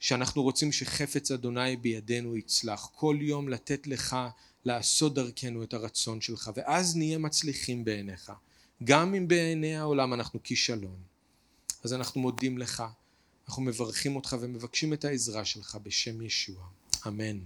שאנחנו 0.00 0.42
רוצים 0.42 0.72
שחפץ 0.72 1.30
אדוני 1.30 1.76
בידינו 1.76 2.36
יצלח. 2.36 2.88
כל 2.94 3.18
יום 3.20 3.48
לתת 3.48 3.86
לך 3.86 4.16
לעשות 4.64 5.14
דרכנו 5.14 5.62
את 5.62 5.74
הרצון 5.74 6.20
שלך, 6.20 6.50
ואז 6.54 6.96
נהיה 6.96 7.18
מצליחים 7.18 7.84
בעיניך. 7.84 8.32
גם 8.84 9.14
אם 9.14 9.28
בעיני 9.28 9.76
העולם 9.76 10.14
אנחנו 10.14 10.42
כישלון. 10.42 10.96
אז 11.84 11.92
אנחנו 11.92 12.20
מודים 12.20 12.58
לך. 12.58 12.82
אנחנו 13.48 13.62
מברכים 13.62 14.16
אותך 14.16 14.36
ומבקשים 14.40 14.92
את 14.92 15.04
העזרה 15.04 15.44
שלך 15.44 15.78
בשם 15.82 16.22
ישוע. 16.22 16.64
אמן. 17.06 17.38